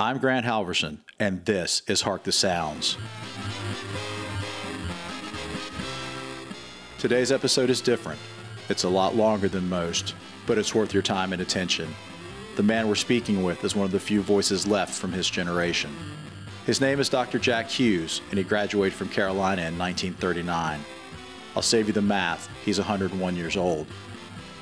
I'm 0.00 0.18
Grant 0.18 0.46
Halverson, 0.46 0.98
and 1.18 1.44
this 1.44 1.82
is 1.88 2.02
Hark 2.02 2.22
the 2.22 2.30
Sounds. 2.30 2.96
Today's 7.00 7.32
episode 7.32 7.68
is 7.68 7.80
different. 7.80 8.20
It's 8.68 8.84
a 8.84 8.88
lot 8.88 9.16
longer 9.16 9.48
than 9.48 9.68
most, 9.68 10.14
but 10.46 10.56
it's 10.56 10.72
worth 10.72 10.94
your 10.94 11.02
time 11.02 11.32
and 11.32 11.42
attention. 11.42 11.92
The 12.54 12.62
man 12.62 12.86
we're 12.86 12.94
speaking 12.94 13.42
with 13.42 13.64
is 13.64 13.74
one 13.74 13.86
of 13.86 13.90
the 13.90 13.98
few 13.98 14.22
voices 14.22 14.68
left 14.68 14.94
from 14.94 15.10
his 15.10 15.28
generation. 15.28 15.90
His 16.64 16.80
name 16.80 17.00
is 17.00 17.08
Dr. 17.08 17.40
Jack 17.40 17.68
Hughes, 17.68 18.20
and 18.30 18.38
he 18.38 18.44
graduated 18.44 18.96
from 18.96 19.08
Carolina 19.08 19.62
in 19.62 19.76
1939. 19.76 20.78
I'll 21.56 21.62
save 21.62 21.88
you 21.88 21.92
the 21.92 22.00
math, 22.00 22.48
he's 22.64 22.78
101 22.78 23.34
years 23.34 23.56
old. 23.56 23.88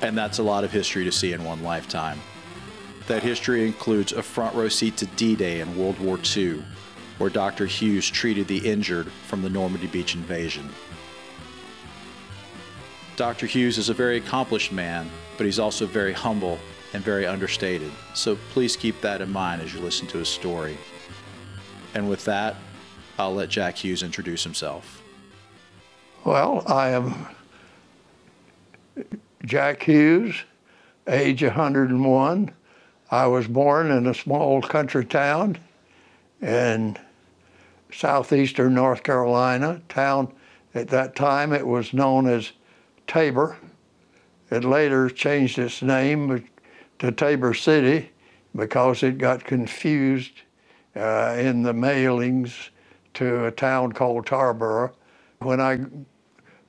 And 0.01 0.17
that's 0.17 0.39
a 0.39 0.43
lot 0.43 0.63
of 0.63 0.71
history 0.71 1.03
to 1.03 1.11
see 1.11 1.33
in 1.33 1.43
one 1.43 1.61
lifetime. 1.61 2.19
That 3.07 3.23
history 3.23 3.65
includes 3.65 4.11
a 4.11 4.21
front 4.21 4.53
row 4.55 4.67
seat 4.67 4.97
to 4.97 5.05
D 5.05 5.35
Day 5.35 5.61
in 5.61 5.77
World 5.77 5.97
War 5.99 6.19
II, 6.35 6.63
where 7.17 7.29
Dr. 7.29 7.65
Hughes 7.65 8.09
treated 8.09 8.47
the 8.47 8.69
injured 8.69 9.09
from 9.27 9.41
the 9.41 9.49
Normandy 9.49 9.87
Beach 9.87 10.13
invasion. 10.13 10.69
Dr. 13.15 13.47
Hughes 13.47 13.77
is 13.77 13.89
a 13.89 13.93
very 13.93 14.17
accomplished 14.17 14.71
man, 14.71 15.09
but 15.37 15.45
he's 15.45 15.57
also 15.57 15.85
very 15.85 16.13
humble 16.13 16.59
and 16.93 17.03
very 17.03 17.25
understated. 17.25 17.91
So 18.13 18.37
please 18.51 18.75
keep 18.75 18.99
that 19.01 19.21
in 19.21 19.31
mind 19.31 19.61
as 19.61 19.73
you 19.73 19.79
listen 19.79 20.05
to 20.07 20.17
his 20.17 20.29
story. 20.29 20.77
And 21.95 22.09
with 22.09 22.25
that, 22.25 22.57
I'll 23.17 23.33
let 23.33 23.49
Jack 23.49 23.77
Hughes 23.77 24.03
introduce 24.03 24.43
himself. 24.43 25.01
Well, 26.25 26.61
I 26.67 26.89
am 26.89 27.27
Jack 29.45 29.83
Hughes, 29.83 30.43
age 31.07 31.41
101. 31.41 32.51
I 33.09 33.27
was 33.27 33.47
born 33.47 33.89
in 33.91 34.05
a 34.05 34.13
small 34.13 34.61
country 34.61 35.05
town 35.05 35.57
in 36.41 36.97
southeastern 37.91 38.73
North 38.73 39.03
Carolina. 39.03 39.81
Town 39.87 40.33
at 40.75 40.89
that 40.89 41.15
time 41.15 41.53
it 41.53 41.65
was 41.65 41.93
known 41.93 42.27
as 42.27 42.51
Tabor. 43.07 43.57
It 44.51 44.63
later 44.63 45.09
changed 45.09 45.57
its 45.57 45.81
name 45.81 46.47
to 46.99 47.11
Tabor 47.11 47.53
City 47.53 48.11
because 48.55 49.03
it 49.03 49.17
got 49.17 49.43
confused 49.43 50.41
uh, 50.95 51.35
in 51.37 51.63
the 51.63 51.73
mailings 51.73 52.69
to 53.13 53.45
a 53.45 53.51
town 53.51 53.93
called 53.93 54.25
Tarboro. 54.25 54.91
When 55.39 55.61
I 55.61 55.79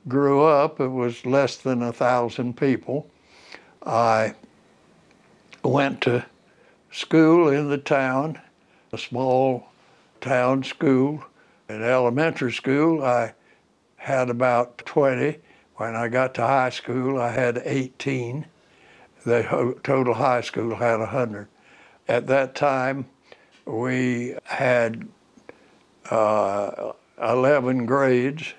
grew 0.06 0.44
up, 0.44 0.80
it 0.80 0.88
was 0.88 1.26
less 1.26 1.56
than 1.56 1.82
a 1.82 1.92
thousand 1.92 2.56
people. 2.56 3.10
I 3.84 4.34
went 5.62 6.00
to 6.02 6.26
school 6.90 7.48
in 7.48 7.68
the 7.68 7.78
town, 7.78 8.40
a 8.92 8.98
small 8.98 9.68
town 10.20 10.62
school. 10.62 11.24
In 11.68 11.82
elementary 11.82 12.52
school, 12.52 13.04
I 13.04 13.34
had 13.96 14.30
about 14.30 14.78
20 14.78 15.38
when 15.78 15.94
I 15.94 16.08
got 16.08 16.34
to 16.34 16.42
high 16.42 16.70
school, 16.70 17.20
I 17.20 17.30
had 17.30 17.62
18. 17.64 18.46
The 19.24 19.76
total 19.84 20.14
high 20.14 20.40
school 20.40 20.74
had 20.74 20.98
100. 20.98 21.46
At 22.08 22.26
that 22.26 22.56
time, 22.56 23.06
we 23.64 24.34
had 24.42 25.06
uh, 26.10 26.92
11 27.22 27.86
grades, 27.86 28.54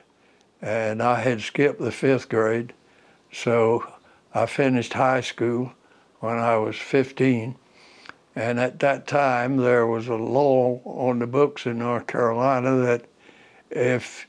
and 0.62 1.04
I 1.04 1.20
had 1.20 1.42
skipped 1.42 1.82
the 1.82 1.92
fifth 1.92 2.30
grade. 2.30 2.72
So 3.34 3.92
I 4.34 4.46
finished 4.46 4.94
high 4.94 5.22
school 5.22 5.74
when 6.20 6.38
I 6.38 6.58
was 6.58 6.76
15. 6.76 7.56
And 8.36 8.60
at 8.60 8.80
that 8.80 9.08
time, 9.08 9.58
there 9.58 9.88
was 9.88 10.08
a 10.08 10.16
law 10.16 10.82
on 10.86 11.20
the 11.20 11.28
books 11.28 11.66
in 11.66 11.80
North 11.80 12.08
Carolina 12.08 12.78
that 12.78 13.06
if 13.70 14.28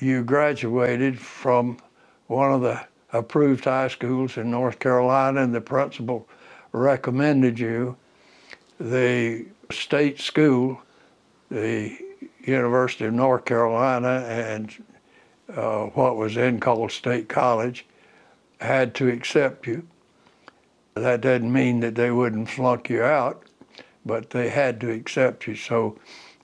you 0.00 0.22
graduated 0.22 1.18
from 1.18 1.78
one 2.26 2.52
of 2.52 2.60
the 2.60 2.86
approved 3.12 3.64
high 3.64 3.88
schools 3.88 4.36
in 4.36 4.50
North 4.50 4.78
Carolina, 4.78 5.42
and 5.42 5.54
the 5.54 5.60
principal 5.60 6.28
recommended 6.72 7.58
you. 7.58 7.96
The 8.78 9.46
state 9.70 10.20
school, 10.20 10.80
the 11.50 11.96
University 12.44 13.04
of 13.04 13.12
North 13.12 13.44
Carolina, 13.44 14.24
and 14.26 14.84
uh, 15.54 15.86
what 15.86 16.16
was 16.16 16.34
then 16.34 16.60
called 16.60 16.92
State 16.92 17.28
College, 17.28 17.84
had 18.60 18.94
to 18.96 19.08
accept 19.08 19.66
you. 19.66 19.86
That 20.94 21.20
doesn't 21.20 21.52
mean 21.52 21.80
that 21.80 21.94
they 21.94 22.10
wouldn't 22.10 22.50
flunk 22.50 22.90
you 22.90 23.02
out, 23.02 23.44
but 24.04 24.30
they 24.30 24.48
had 24.48 24.80
to 24.80 24.90
accept 24.90 25.46
you. 25.46 25.54
So, 25.54 25.98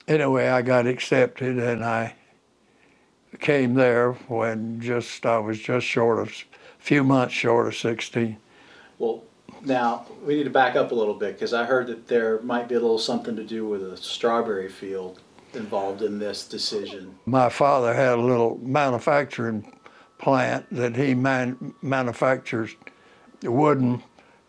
anyway, 0.07 0.47
I 0.47 0.61
got 0.61 0.87
accepted, 0.87 1.57
and 1.57 1.83
I 1.83 2.15
came 3.39 3.73
there 3.73 4.13
when 4.27 4.79
just 4.79 5.25
I 5.25 5.37
was 5.37 5.59
just 5.59 5.85
short 5.85 6.19
of 6.19 6.29
a 6.29 6.83
few 6.83 7.03
months 7.03 7.33
short 7.33 7.67
of 7.67 7.75
16. 7.75 8.37
Well, 8.99 9.23
now 9.63 10.05
we 10.25 10.35
need 10.35 10.43
to 10.43 10.49
back 10.49 10.75
up 10.75 10.91
a 10.91 10.95
little 10.95 11.13
bit 11.13 11.33
because 11.33 11.53
I 11.53 11.65
heard 11.65 11.87
that 11.87 12.07
there 12.07 12.41
might 12.41 12.67
be 12.67 12.75
a 12.75 12.79
little 12.79 12.99
something 12.99 13.35
to 13.35 13.43
do 13.43 13.67
with 13.67 13.83
a 13.83 13.97
strawberry 13.97 14.69
field 14.69 15.19
involved 15.53 16.01
in 16.01 16.19
this 16.19 16.47
decision. 16.47 17.17
My 17.25 17.49
father 17.49 17.93
had 17.93 18.17
a 18.17 18.21
little 18.21 18.59
manufacturing 18.61 19.73
plant 20.17 20.65
that 20.71 20.95
he 20.95 21.13
man- 21.13 21.73
manufactures 21.81 22.75
wooden 23.43 24.03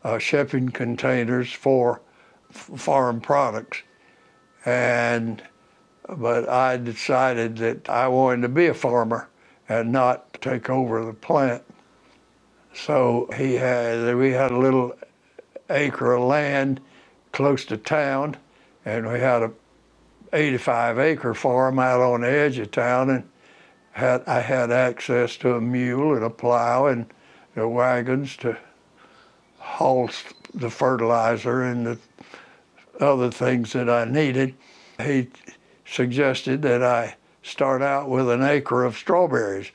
uh, 0.05 0.19
shipping 0.19 0.71
containers 0.71 1.53
for 1.53 2.03
f- 2.51 2.71
farm 2.77 3.21
products. 3.21 3.83
And 4.67 5.43
but 6.09 6.49
I 6.49 6.77
decided 6.79 7.59
that 7.59 7.89
I 7.89 8.09
wanted 8.09 8.43
to 8.43 8.49
be 8.51 8.67
a 8.67 8.75
farmer 8.75 9.29
and 9.69 9.93
not 9.93 10.35
take 10.43 10.71
over 10.71 11.05
the 11.05 11.15
plant. 11.15 11.63
So 12.75 13.29
he 13.37 13.55
had 13.55 14.17
we 14.17 14.33
had 14.33 14.53
a 14.53 14.59
little 14.59 14.97
acre 15.71 16.15
of 16.15 16.25
land 16.25 16.81
close 17.33 17.65
to 17.67 17.77
town, 17.79 18.37
and 18.85 19.09
we 19.11 19.21
had 19.21 19.43
a 19.43 19.53
85 20.33 20.99
acre 20.99 21.35
farm 21.35 21.79
out 21.79 22.01
on 22.01 22.23
the 22.23 22.31
edge 22.31 22.59
of 22.59 22.71
town, 22.73 23.11
and 23.11 23.29
had 23.93 24.25
I 24.27 24.41
had 24.41 24.71
access 24.73 25.37
to 25.39 25.55
a 25.55 25.61
mule 25.61 26.15
and 26.17 26.25
a 26.25 26.31
plow 26.31 26.87
and 26.87 27.07
the 27.55 27.69
wagons 27.69 28.37
to 28.39 28.59
haul 29.59 30.11
the 30.55 30.71
fertilizer 30.71 31.63
and 31.63 31.87
the 31.87 31.99
other 33.01 33.31
things 33.31 33.73
that 33.73 33.89
I 33.89 34.05
needed. 34.05 34.55
He 35.01 35.29
suggested 35.87 36.63
that 36.63 36.83
I 36.83 37.17
start 37.43 37.83
out 37.83 38.09
with 38.09 38.29
an 38.29 38.43
acre 38.43 38.85
of 38.85 38.97
strawberries. 38.97 39.71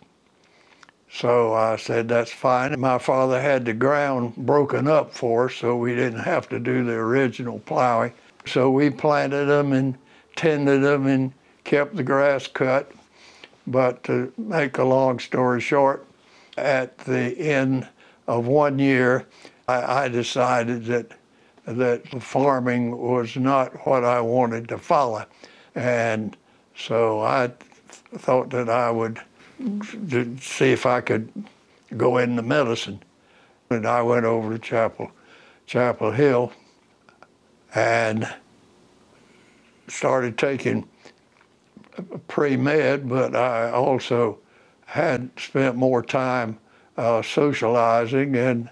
So 1.11 1.53
I 1.53 1.75
said, 1.75 2.07
that's 2.07 2.31
fine. 2.31 2.79
My 2.79 2.97
father 2.97 3.39
had 3.39 3.66
the 3.66 3.73
ground 3.73 4.35
broken 4.35 4.88
up 4.88 5.13
for 5.13 5.45
us, 5.45 5.55
so 5.55 5.77
we 5.77 5.95
didn't 5.95 6.22
have 6.22 6.49
to 6.49 6.59
do 6.59 6.83
the 6.83 6.93
original 6.93 7.59
plowing. 7.59 8.13
So 8.45 8.72
we 8.72 8.89
planted 8.89 9.45
them 9.45 9.73
and 9.73 9.95
tended 10.35 10.81
them 10.81 11.05
and 11.05 11.31
kept 11.63 11.95
the 11.95 12.03
grass 12.03 12.47
cut. 12.47 12.91
But 13.67 14.03
to 14.05 14.33
make 14.38 14.77
a 14.79 14.83
long 14.83 15.19
story 15.19 15.61
short, 15.61 16.05
at 16.57 16.97
the 16.99 17.38
end 17.39 17.88
of 18.27 18.47
one 18.47 18.79
year, 18.79 19.25
I, 19.68 20.06
I 20.06 20.07
decided 20.07 20.85
that 20.85 21.12
that 21.66 22.07
farming 22.22 22.97
was 22.97 23.35
not 23.38 23.74
what 23.88 24.03
I 24.03 24.19
wanted 24.19 24.68
to 24.69 24.78
follow. 24.78 25.25
And 25.75 26.35
so 26.75 27.22
I 27.22 27.51
thought 28.18 28.50
that 28.50 28.69
I 28.69 28.91
would 28.91 29.19
see 30.41 30.72
if 30.72 30.85
I 30.85 31.02
could 31.02 31.31
go 31.96 32.18
into 32.18 32.41
medicine. 32.41 33.02
And 33.69 33.88
I 33.88 34.02
went 34.02 34.25
over 34.25 34.53
to 34.53 34.59
Chapel, 34.59 35.12
Chapel 35.66 36.12
Hill 36.12 36.52
and 37.73 38.31
started 39.87 40.37
taking 40.37 40.87
pre-med, 42.28 43.08
but 43.08 43.35
I 43.35 43.72
also 43.72 44.40
had 44.85 45.29
spent 45.37 45.76
more 45.76 46.03
time 46.03 46.58
uh, 46.97 47.22
socializing 47.22 48.35
and 48.35 48.70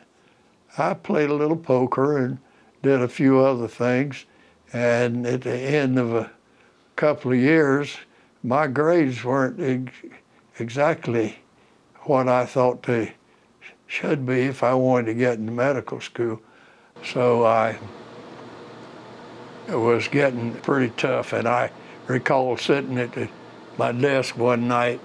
I 0.77 0.94
played 0.94 1.29
a 1.29 1.33
little 1.33 1.57
poker 1.57 2.18
and 2.18 2.38
did 2.81 3.01
a 3.01 3.07
few 3.07 3.39
other 3.39 3.68
things. 3.68 4.25
And 4.73 5.25
at 5.27 5.41
the 5.41 5.53
end 5.53 6.00
of 6.00 6.13
a 6.13 6.31
couple 6.95 7.33
of 7.33 7.38
years, 7.38 7.97
my 8.44 8.68
grades 8.68 9.23
weren't 9.23 9.59
ex- 9.59 10.15
exactly 10.59 11.39
what 12.03 12.27
I 12.27 12.45
thought 12.45 12.83
they 12.83 13.13
should 13.88 14.25
be 14.25 14.44
if 14.44 14.63
I 14.63 14.73
wanted 14.73 15.07
to 15.07 15.13
get 15.13 15.39
into 15.39 15.51
medical 15.51 16.00
school. 16.00 16.41
So 17.03 17.45
I 17.45 17.77
was 19.67 20.07
getting 20.07 20.53
pretty 20.56 20.94
tough, 20.95 21.33
and 21.33 21.47
I 21.47 21.71
recall 22.07 22.57
sitting 22.57 22.97
at 22.97 23.13
the, 23.13 23.29
my 23.77 23.91
desk 23.91 24.38
one 24.38 24.67
night, 24.67 25.00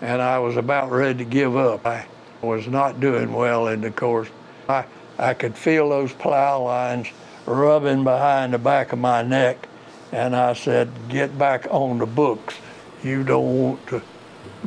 and 0.00 0.22
I 0.22 0.38
was 0.38 0.56
about 0.56 0.90
ready 0.90 1.18
to 1.18 1.30
give 1.30 1.56
up. 1.56 1.86
I 1.86 2.06
was 2.42 2.66
not 2.66 3.00
doing 3.00 3.32
well 3.32 3.68
in 3.68 3.82
the 3.82 3.90
course. 3.90 4.28
I, 4.70 4.86
I 5.18 5.34
could 5.34 5.56
feel 5.56 5.88
those 5.88 6.12
plow 6.12 6.62
lines 6.62 7.08
rubbing 7.46 8.04
behind 8.04 8.54
the 8.54 8.58
back 8.58 8.92
of 8.92 8.98
my 8.98 9.22
neck 9.22 9.68
And 10.12 10.34
I 10.34 10.54
said, 10.54 10.90
get 11.08 11.38
back 11.38 11.66
on 11.70 11.98
the 11.98 12.06
books. 12.06 12.56
You 13.04 13.22
don't 13.22 13.62
want 13.62 13.86
to 13.88 14.02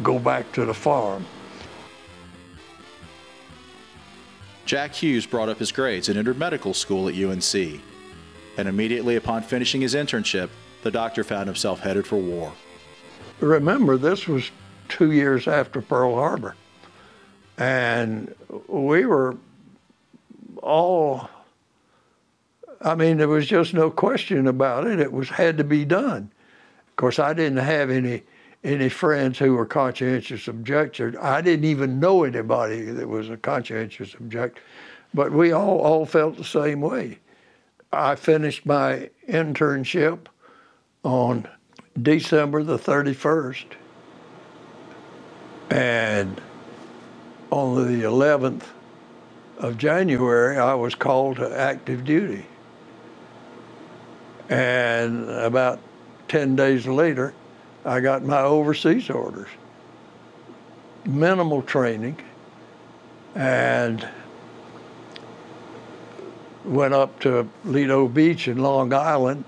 go 0.01 0.17
back 0.19 0.51
to 0.53 0.65
the 0.65 0.73
farm. 0.73 1.25
Jack 4.65 4.93
Hughes 4.93 5.25
brought 5.25 5.49
up 5.49 5.59
his 5.59 5.71
grades 5.71 6.07
and 6.07 6.17
entered 6.17 6.37
medical 6.37 6.73
school 6.73 7.09
at 7.09 7.15
UNC. 7.15 7.81
And 8.57 8.67
immediately 8.67 9.17
upon 9.17 9.43
finishing 9.43 9.81
his 9.81 9.95
internship, 9.95 10.49
the 10.83 10.91
doctor 10.91 11.23
found 11.23 11.47
himself 11.47 11.81
headed 11.81 12.07
for 12.07 12.17
war. 12.17 12.53
Remember, 13.39 13.97
this 13.97 14.27
was 14.27 14.51
two 14.87 15.11
years 15.11 15.47
after 15.47 15.81
Pearl 15.81 16.15
Harbor. 16.15 16.55
And 17.57 18.33
we 18.67 19.05
were 19.05 19.35
all, 20.61 21.29
I 22.81 22.95
mean, 22.95 23.17
there 23.17 23.27
was 23.27 23.47
just 23.47 23.73
no 23.73 23.89
question 23.89 24.47
about 24.47 24.87
it. 24.87 24.99
It 24.99 25.11
was 25.11 25.29
had 25.29 25.57
to 25.57 25.63
be 25.63 25.85
done. 25.85 26.31
Of 26.89 26.95
course, 26.97 27.19
I 27.19 27.33
didn't 27.33 27.57
have 27.57 27.89
any 27.89 28.23
any 28.63 28.87
friends 28.87 29.37
who 29.39 29.53
were 29.53 29.65
conscientious 29.65 30.47
objectors. 30.47 31.15
I 31.21 31.41
didn't 31.41 31.65
even 31.65 31.99
know 31.99 32.23
anybody 32.23 32.83
that 32.83 33.09
was 33.09 33.29
a 33.29 33.35
conscientious 33.35 34.13
objector, 34.13 34.61
but 35.13 35.33
we 35.33 35.51
all, 35.51 35.79
all 35.79 36.05
felt 36.05 36.37
the 36.37 36.45
same 36.45 36.79
way. 36.79 37.19
I 37.91 38.15
finished 38.15 38.65
my 38.65 39.09
internship 39.27 40.27
on 41.03 41.47
December 42.01 42.63
the 42.63 42.79
31st, 42.79 43.65
and 45.69 46.41
on 47.51 47.75
the 47.75 48.03
11th 48.03 48.63
of 49.57 49.77
January, 49.77 50.57
I 50.57 50.73
was 50.73 50.95
called 50.95 51.37
to 51.37 51.59
active 51.59 52.03
duty. 52.03 52.45
And 54.49 55.29
about 55.29 55.79
10 56.27 56.55
days 56.55 56.85
later, 56.85 57.33
I 57.85 57.99
got 57.99 58.23
my 58.23 58.41
overseas 58.41 59.09
orders. 59.09 59.49
Minimal 61.05 61.61
training 61.63 62.17
and 63.35 64.07
went 66.65 66.93
up 66.93 67.19
to 67.21 67.49
Lido 67.65 68.07
Beach 68.07 68.47
in 68.47 68.57
Long 68.59 68.93
Island 68.93 69.45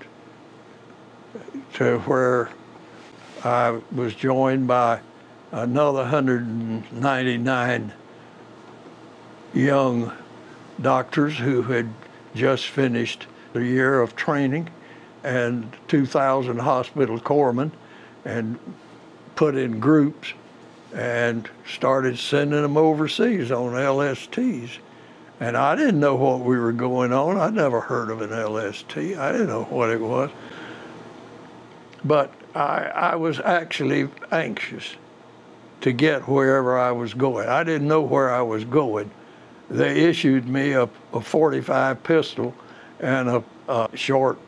to 1.74 1.98
where 2.00 2.50
I 3.44 3.80
was 3.94 4.14
joined 4.14 4.66
by 4.66 5.00
another 5.52 6.00
199 6.00 7.92
young 9.54 10.12
doctors 10.80 11.36
who 11.36 11.62
had 11.62 11.88
just 12.34 12.66
finished 12.66 13.26
a 13.54 13.60
year 13.60 14.00
of 14.00 14.14
training 14.14 14.68
and 15.24 15.74
2,000 15.88 16.58
hospital 16.58 17.18
corpsmen 17.18 17.70
and 18.24 18.58
put 19.34 19.56
in 19.56 19.80
groups 19.80 20.32
and 20.94 21.48
started 21.66 22.18
sending 22.18 22.62
them 22.62 22.76
overseas 22.76 23.50
on 23.50 23.72
LSTs. 23.72 24.78
And 25.40 25.56
I 25.56 25.76
didn't 25.76 26.00
know 26.00 26.14
what 26.14 26.40
we 26.40 26.58
were 26.58 26.72
going 26.72 27.12
on. 27.12 27.36
I'd 27.36 27.54
never 27.54 27.80
heard 27.80 28.10
of 28.10 28.22
an 28.22 28.30
LST. 28.30 28.96
I 28.96 29.32
didn't 29.32 29.48
know 29.48 29.64
what 29.64 29.90
it 29.90 30.00
was. 30.00 30.30
But 32.04 32.32
I, 32.54 32.84
I 32.84 33.16
was 33.16 33.40
actually 33.40 34.08
anxious 34.32 34.96
to 35.82 35.92
get 35.92 36.26
wherever 36.26 36.78
I 36.78 36.92
was 36.92 37.12
going. 37.12 37.48
I 37.48 37.64
didn't 37.64 37.88
know 37.88 38.00
where 38.00 38.32
I 38.32 38.42
was 38.42 38.64
going. 38.64 39.10
They 39.70 40.04
issued 40.04 40.48
me 40.48 40.72
a, 40.72 40.88
a 41.12 41.20
45 41.20 42.02
pistol 42.02 42.54
and 43.00 43.28
a, 43.28 43.44
a 43.68 43.88
short 43.94 44.38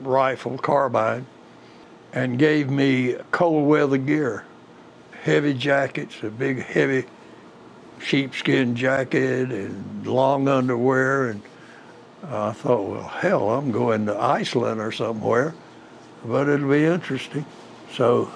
rifle 0.00 0.58
carbine 0.58 1.26
and 2.12 2.38
gave 2.38 2.70
me 2.70 3.16
cold 3.30 3.68
weather 3.68 3.98
gear, 3.98 4.44
heavy 5.22 5.54
jackets, 5.54 6.22
a 6.22 6.30
big 6.30 6.62
heavy 6.62 7.06
sheepskin 8.00 8.74
jacket 8.74 9.50
and 9.52 10.06
long 10.06 10.48
underwear. 10.48 11.28
And 11.30 11.42
uh, 12.24 12.48
I 12.48 12.52
thought, 12.52 12.88
well, 12.88 13.08
hell, 13.08 13.50
I'm 13.50 13.70
going 13.70 14.06
to 14.06 14.18
Iceland 14.20 14.80
or 14.80 14.92
somewhere, 14.92 15.54
but 16.24 16.48
it'll 16.48 16.70
be 16.70 16.84
interesting. 16.84 17.44
So 17.92 18.30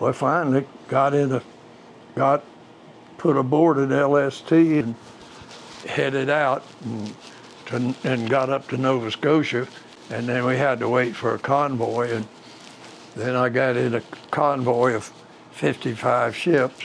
I 0.00 0.12
finally 0.12 0.66
got 0.88 1.14
in 1.14 1.32
a, 1.32 1.42
got 2.14 2.44
put 3.18 3.36
aboard 3.36 3.78
an 3.78 3.90
LST 3.92 4.52
and 4.52 4.94
headed 5.84 6.30
out 6.30 6.64
and, 6.84 7.14
to, 7.66 7.94
and 8.04 8.28
got 8.28 8.50
up 8.50 8.68
to 8.68 8.76
Nova 8.76 9.10
Scotia. 9.10 9.66
And 10.10 10.28
then 10.28 10.44
we 10.44 10.56
had 10.56 10.78
to 10.80 10.88
wait 10.88 11.14
for 11.14 11.34
a 11.34 11.38
convoy. 11.38 12.12
And 12.12 12.26
then 13.16 13.34
I 13.36 13.48
got 13.48 13.76
in 13.76 13.94
a 13.94 14.02
convoy 14.30 14.94
of 14.94 15.12
55 15.52 16.36
ships. 16.36 16.84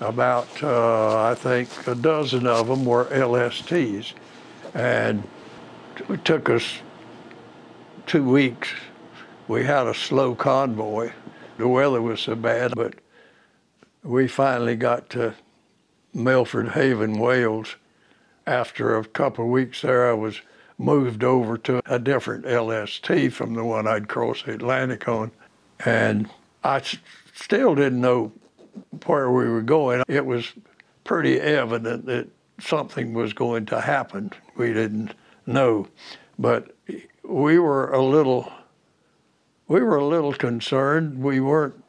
About, 0.00 0.62
uh, 0.62 1.22
I 1.22 1.34
think, 1.34 1.68
a 1.86 1.94
dozen 1.94 2.46
of 2.46 2.68
them 2.68 2.86
were 2.86 3.04
LSTs. 3.06 4.14
And 4.72 5.28
it 6.08 6.24
took 6.24 6.48
us 6.48 6.78
two 8.06 8.24
weeks. 8.24 8.70
We 9.46 9.64
had 9.64 9.86
a 9.86 9.94
slow 9.94 10.34
convoy. 10.34 11.12
The 11.58 11.68
weather 11.68 12.00
was 12.00 12.20
so 12.20 12.34
bad, 12.34 12.72
but 12.74 12.94
we 14.02 14.26
finally 14.26 14.76
got 14.76 15.10
to 15.10 15.34
Milford 16.14 16.70
Haven, 16.70 17.18
Wales. 17.18 17.76
After 18.50 18.96
a 18.96 19.04
couple 19.04 19.44
of 19.44 19.50
weeks 19.52 19.82
there, 19.82 20.10
I 20.10 20.12
was 20.12 20.40
moved 20.76 21.22
over 21.22 21.56
to 21.58 21.80
a 21.86 22.00
different 22.00 22.44
LST 22.44 23.32
from 23.32 23.54
the 23.54 23.64
one 23.64 23.86
I'd 23.86 24.08
crossed 24.08 24.46
the 24.46 24.54
Atlantic 24.54 25.06
on. 25.06 25.30
And 25.84 26.28
I 26.64 26.82
still 27.32 27.76
didn't 27.76 28.00
know 28.00 28.32
where 29.06 29.30
we 29.30 29.48
were 29.48 29.62
going. 29.62 30.02
It 30.08 30.26
was 30.26 30.52
pretty 31.04 31.40
evident 31.40 32.06
that 32.06 32.26
something 32.58 33.14
was 33.14 33.32
going 33.32 33.66
to 33.66 33.80
happen. 33.80 34.32
We 34.56 34.72
didn't 34.72 35.14
know, 35.46 35.86
but 36.36 36.74
we 37.22 37.60
were 37.60 37.92
a 37.92 38.02
little 38.02 38.50
we 39.68 39.80
were 39.80 39.94
a 39.94 40.04
little 40.04 40.34
concerned. 40.34 41.22
We 41.22 41.38
weren't 41.38 41.84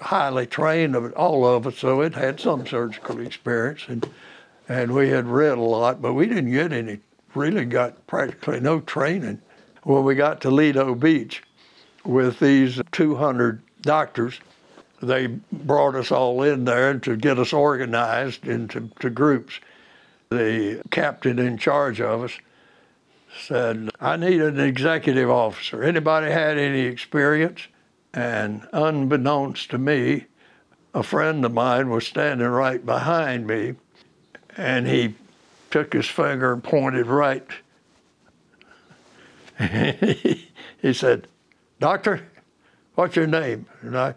highly 0.00 0.46
trained, 0.46 0.96
all 0.96 1.44
of 1.44 1.66
us, 1.66 1.76
so 1.76 2.00
it 2.00 2.14
had 2.14 2.40
some 2.40 2.66
surgical 2.66 3.20
experience, 3.20 3.84
and 3.88 4.08
and 4.68 4.92
we 4.92 5.08
had 5.08 5.26
read 5.26 5.58
a 5.58 5.62
lot, 5.62 6.00
but 6.02 6.14
we 6.14 6.26
didn't 6.26 6.52
get 6.52 6.72
any. 6.72 7.00
Really, 7.34 7.64
got 7.64 8.06
practically 8.06 8.60
no 8.60 8.80
training. 8.80 9.40
When 9.82 10.04
we 10.04 10.14
got 10.14 10.40
to 10.42 10.50
Lido 10.50 10.94
Beach, 10.94 11.42
with 12.04 12.38
these 12.40 12.80
200 12.92 13.60
doctors. 13.82 14.40
They 15.00 15.26
brought 15.52 15.94
us 15.94 16.10
all 16.10 16.42
in 16.42 16.64
there 16.64 16.98
to 16.98 17.16
get 17.16 17.38
us 17.38 17.52
organized 17.52 18.46
into 18.46 18.90
to 19.00 19.10
groups. 19.10 19.60
The 20.30 20.82
captain 20.90 21.38
in 21.38 21.58
charge 21.58 22.00
of 22.00 22.24
us 22.24 22.32
said, 23.40 23.90
I 24.00 24.16
need 24.16 24.40
an 24.40 24.58
executive 24.58 25.30
officer. 25.30 25.84
Anybody 25.84 26.30
had 26.32 26.58
any 26.58 26.80
experience? 26.80 27.68
And 28.12 28.66
unbeknownst 28.72 29.70
to 29.70 29.78
me, 29.78 30.26
a 30.94 31.02
friend 31.02 31.44
of 31.44 31.52
mine 31.52 31.90
was 31.90 32.06
standing 32.06 32.48
right 32.48 32.84
behind 32.84 33.46
me, 33.46 33.74
and 34.58 34.86
he 34.86 35.14
took 35.70 35.92
his 35.92 36.06
finger 36.06 36.52
and 36.52 36.62
pointed 36.62 37.06
right. 37.06 37.46
he 39.58 40.92
said, 40.92 41.28
Doctor, 41.80 42.22
what's 42.96 43.16
your 43.16 43.26
name? 43.26 43.66
And 43.80 43.96
I 43.96 44.14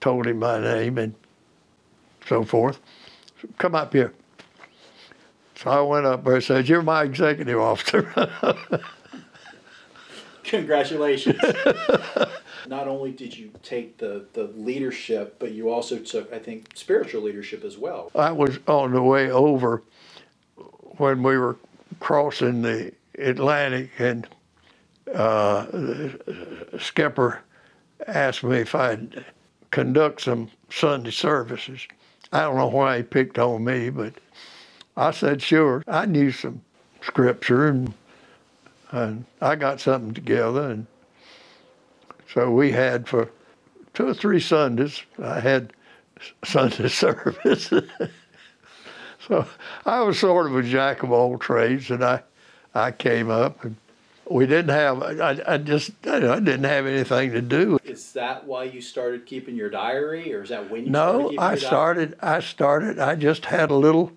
told 0.00 0.26
him 0.26 0.40
my 0.40 0.60
name 0.60 0.98
and 0.98 1.14
so 2.26 2.44
forth. 2.44 2.80
Come 3.58 3.74
up 3.74 3.92
here. 3.92 4.12
So 5.56 5.70
I 5.70 5.80
went 5.82 6.06
up 6.06 6.24
there 6.24 6.34
and 6.36 6.44
said, 6.44 6.68
You're 6.68 6.82
my 6.82 7.04
executive 7.04 7.60
officer. 7.60 8.30
Congratulations. 10.44 11.38
Not 12.66 12.88
only 12.88 13.10
did 13.12 13.36
you 13.36 13.50
take 13.62 13.98
the, 13.98 14.26
the 14.32 14.44
leadership, 14.44 15.36
but 15.38 15.52
you 15.52 15.70
also 15.70 15.98
took, 15.98 16.32
I 16.32 16.38
think, 16.38 16.70
spiritual 16.74 17.22
leadership 17.22 17.64
as 17.64 17.76
well. 17.76 18.10
I 18.14 18.32
was 18.32 18.58
on 18.66 18.92
the 18.92 19.02
way 19.02 19.30
over 19.30 19.82
when 20.96 21.22
we 21.22 21.36
were 21.36 21.56
crossing 22.00 22.62
the 22.62 22.92
Atlantic 23.18 23.90
and 23.98 24.26
uh, 25.14 25.66
Skipper 26.78 27.40
asked 28.06 28.42
me 28.42 28.58
if 28.58 28.74
I'd 28.74 29.24
conduct 29.70 30.22
some 30.22 30.50
Sunday 30.70 31.10
services. 31.10 31.86
I 32.32 32.42
don't 32.42 32.56
know 32.56 32.68
why 32.68 32.98
he 32.98 33.02
picked 33.02 33.38
on 33.38 33.64
me, 33.64 33.90
but 33.90 34.14
I 34.96 35.10
said 35.10 35.42
sure. 35.42 35.82
I 35.86 36.06
knew 36.06 36.30
some 36.32 36.62
scripture 37.02 37.68
and 37.68 37.94
and 38.90 39.24
I 39.40 39.56
got 39.56 39.80
something 39.80 40.14
together 40.14 40.70
and 40.70 40.86
so 42.34 42.50
we 42.50 42.72
had 42.72 43.08
for 43.08 43.30
two 43.94 44.08
or 44.08 44.14
three 44.14 44.40
Sundays 44.40 45.02
I 45.22 45.40
had 45.40 45.72
Sunday 46.44 46.88
service. 46.88 47.72
so 49.28 49.46
I 49.86 50.00
was 50.00 50.18
sort 50.18 50.46
of 50.46 50.56
a 50.56 50.62
jack 50.62 51.04
of 51.04 51.12
all 51.12 51.38
trades 51.38 51.90
and 51.90 52.04
I 52.04 52.22
I 52.74 52.90
came 52.90 53.30
up 53.30 53.64
and 53.64 53.76
we 54.28 54.46
didn't 54.46 54.70
have. 54.70 55.02
I, 55.02 55.38
I 55.46 55.58
just 55.58 55.92
I 56.06 56.18
didn't 56.18 56.64
have 56.64 56.86
anything 56.86 57.32
to 57.32 57.42
do. 57.42 57.78
Is 57.84 58.12
that 58.12 58.46
why 58.46 58.64
you 58.64 58.80
started 58.80 59.26
keeping 59.26 59.54
your 59.54 59.70
diary, 59.70 60.34
or 60.34 60.42
is 60.42 60.48
that 60.48 60.70
when 60.70 60.86
you 60.86 60.90
no? 60.90 61.30
started 61.32 61.38
I 61.40 61.54
started. 61.56 62.18
I 62.22 62.40
started. 62.40 62.98
I 62.98 63.14
just 63.16 63.44
had 63.44 63.70
a 63.70 63.74
little. 63.74 64.12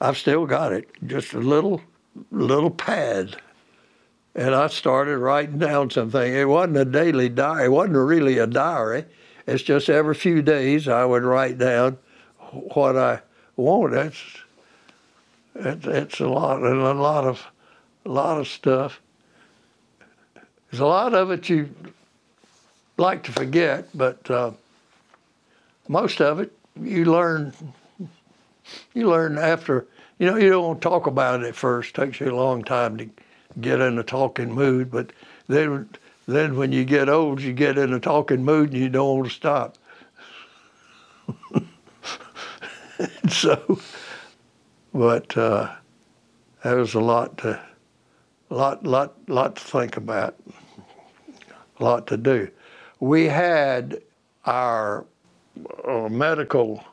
I've 0.00 0.16
still 0.16 0.46
got 0.46 0.72
it. 0.72 0.88
Just 1.06 1.34
a 1.34 1.38
little, 1.38 1.82
little 2.30 2.70
pad, 2.70 3.36
and 4.34 4.54
I 4.54 4.68
started 4.68 5.18
writing 5.18 5.58
down 5.58 5.90
something. 5.90 6.32
It 6.32 6.48
wasn't 6.48 6.76
a 6.76 6.84
daily 6.84 7.28
diary. 7.28 7.66
It 7.66 7.70
wasn't 7.70 7.96
really 7.96 8.38
a 8.38 8.46
diary. 8.46 9.04
It's 9.46 9.62
just 9.62 9.88
every 9.88 10.14
few 10.14 10.42
days 10.42 10.86
I 10.86 11.04
would 11.04 11.24
write 11.24 11.58
down 11.58 11.98
what 12.50 12.96
I 12.96 13.20
wanted. 13.56 14.12
It's 15.54 15.86
it's, 15.86 16.20
a 16.20 16.28
lot 16.28 16.62
and 16.62 16.80
a 16.80 16.94
lot 16.94 17.24
of 17.24 17.44
a 18.06 18.08
lot 18.08 18.38
of 18.38 18.46
stuff. 18.46 19.00
There's 20.70 20.80
a 20.80 20.86
lot 20.86 21.14
of 21.14 21.30
it 21.32 21.48
you 21.48 21.74
like 22.96 23.24
to 23.24 23.32
forget, 23.32 23.88
but 23.94 24.30
uh, 24.30 24.52
most 25.88 26.20
of 26.20 26.38
it 26.38 26.52
you 26.80 27.04
learn. 27.06 27.52
You 28.94 29.10
learn 29.10 29.38
after. 29.38 29.86
You 30.18 30.26
know, 30.26 30.36
you 30.36 30.50
don't 30.50 30.64
want 30.64 30.82
to 30.82 30.88
talk 30.88 31.06
about 31.06 31.40
it 31.40 31.46
at 31.46 31.56
first. 31.56 31.90
It 31.90 31.94
takes 31.94 32.20
you 32.20 32.30
a 32.30 32.36
long 32.36 32.62
time 32.62 32.98
to 32.98 33.08
get 33.60 33.80
in 33.80 33.98
a 33.98 34.02
talking 34.02 34.52
mood, 34.52 34.90
but 34.90 35.12
then 35.48 35.88
then 36.30 36.56
when 36.56 36.70
you 36.70 36.84
get 36.84 37.08
old, 37.08 37.40
you 37.40 37.52
get 37.52 37.76
in 37.76 37.92
a 37.92 37.98
talking 37.98 38.44
mood 38.44 38.70
and 38.72 38.80
you 38.80 38.88
don't 38.88 39.18
want 39.18 39.28
to 39.28 39.34
stop. 39.34 39.76
so, 43.28 43.80
but 44.94 45.36
uh, 45.36 45.74
that 46.62 46.76
was 46.76 46.94
a 46.94 47.00
lot 47.00 47.38
to, 47.38 47.60
lot, 48.48 48.84
lot, 48.84 49.16
lot 49.28 49.56
to 49.56 49.62
think 49.62 49.96
about, 49.96 50.36
a 51.78 51.84
lot 51.84 52.06
to 52.06 52.16
do. 52.16 52.48
We 53.00 53.26
had 53.26 54.00
our, 54.46 55.04
our 55.84 56.08
medical 56.08 56.84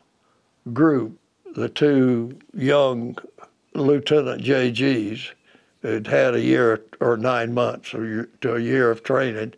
group, 0.74 1.20
the 1.56 1.70
two 1.70 2.40
young 2.56 3.18
Lieutenant 3.76 4.42
JGs, 4.42 5.32
had 5.94 6.08
had 6.08 6.36
a 6.36 6.42
year 6.42 6.84
or 7.00 7.18
nine 7.18 7.54
months 7.54 7.94
or 7.94 8.26
to 8.42 8.56
a 8.56 8.60
year 8.60 8.92
of 8.92 9.04
training, 9.04 9.54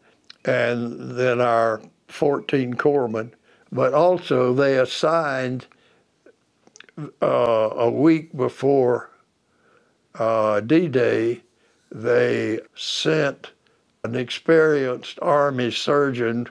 and 0.45 1.17
then 1.17 1.41
our 1.41 1.81
14 2.07 2.75
corpsmen. 2.75 3.31
But 3.71 3.93
also, 3.93 4.53
they 4.53 4.77
assigned 4.77 5.67
uh, 7.21 7.69
a 7.75 7.89
week 7.89 8.35
before 8.35 9.09
uh, 10.15 10.59
D 10.61 10.87
Day, 10.87 11.41
they 11.91 12.59
sent 12.75 13.51
an 14.03 14.15
experienced 14.15 15.19
Army 15.21 15.71
surgeon 15.71 16.47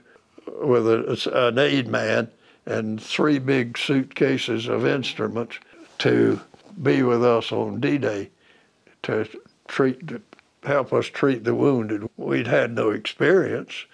with 0.60 0.86
a, 0.88 1.48
an 1.48 1.58
aid 1.58 1.88
man 1.88 2.28
and 2.66 3.00
three 3.02 3.38
big 3.38 3.78
suitcases 3.78 4.68
of 4.68 4.86
instruments 4.86 5.58
to 5.98 6.40
be 6.82 7.02
with 7.02 7.24
us 7.24 7.52
on 7.52 7.80
D 7.80 7.98
Day 7.98 8.30
to 9.02 9.28
treat, 9.68 10.06
to 10.08 10.20
help 10.64 10.92
us 10.92 11.06
treat 11.06 11.44
the 11.44 11.54
wounded. 11.54 12.08
We'd 12.16 12.46
had 12.46 12.74
no 12.74 12.90
experience 12.90 13.86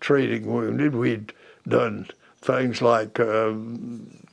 treating 0.00 0.52
wounded. 0.52 0.94
We'd 0.94 1.32
done 1.66 2.08
things 2.40 2.82
like 2.82 3.18
um, 3.20 4.26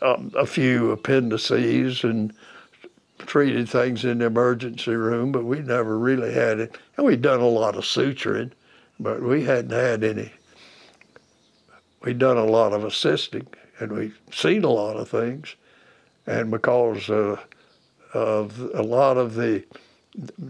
a 0.00 0.46
few 0.46 0.90
appendices 0.90 2.04
and 2.04 2.32
treated 3.18 3.68
things 3.68 4.04
in 4.04 4.18
the 4.18 4.26
emergency 4.26 4.94
room, 4.94 5.32
but 5.32 5.44
we 5.44 5.60
never 5.60 5.98
really 5.98 6.32
had 6.32 6.60
it. 6.60 6.76
And 6.96 7.06
we'd 7.06 7.22
done 7.22 7.40
a 7.40 7.48
lot 7.48 7.76
of 7.76 7.84
suturing, 7.84 8.52
but 9.00 9.22
we 9.22 9.44
hadn't 9.44 9.70
had 9.70 10.04
any. 10.04 10.32
We'd 12.02 12.18
done 12.18 12.36
a 12.36 12.44
lot 12.44 12.72
of 12.72 12.84
assisting, 12.84 13.46
and 13.78 13.92
we'd 13.92 14.14
seen 14.32 14.64
a 14.64 14.70
lot 14.70 14.96
of 14.96 15.08
things. 15.08 15.54
And 16.26 16.50
because 16.50 17.08
uh, 17.08 17.36
of 18.12 18.58
a 18.74 18.82
lot 18.82 19.16
of 19.16 19.34
the 19.34 19.64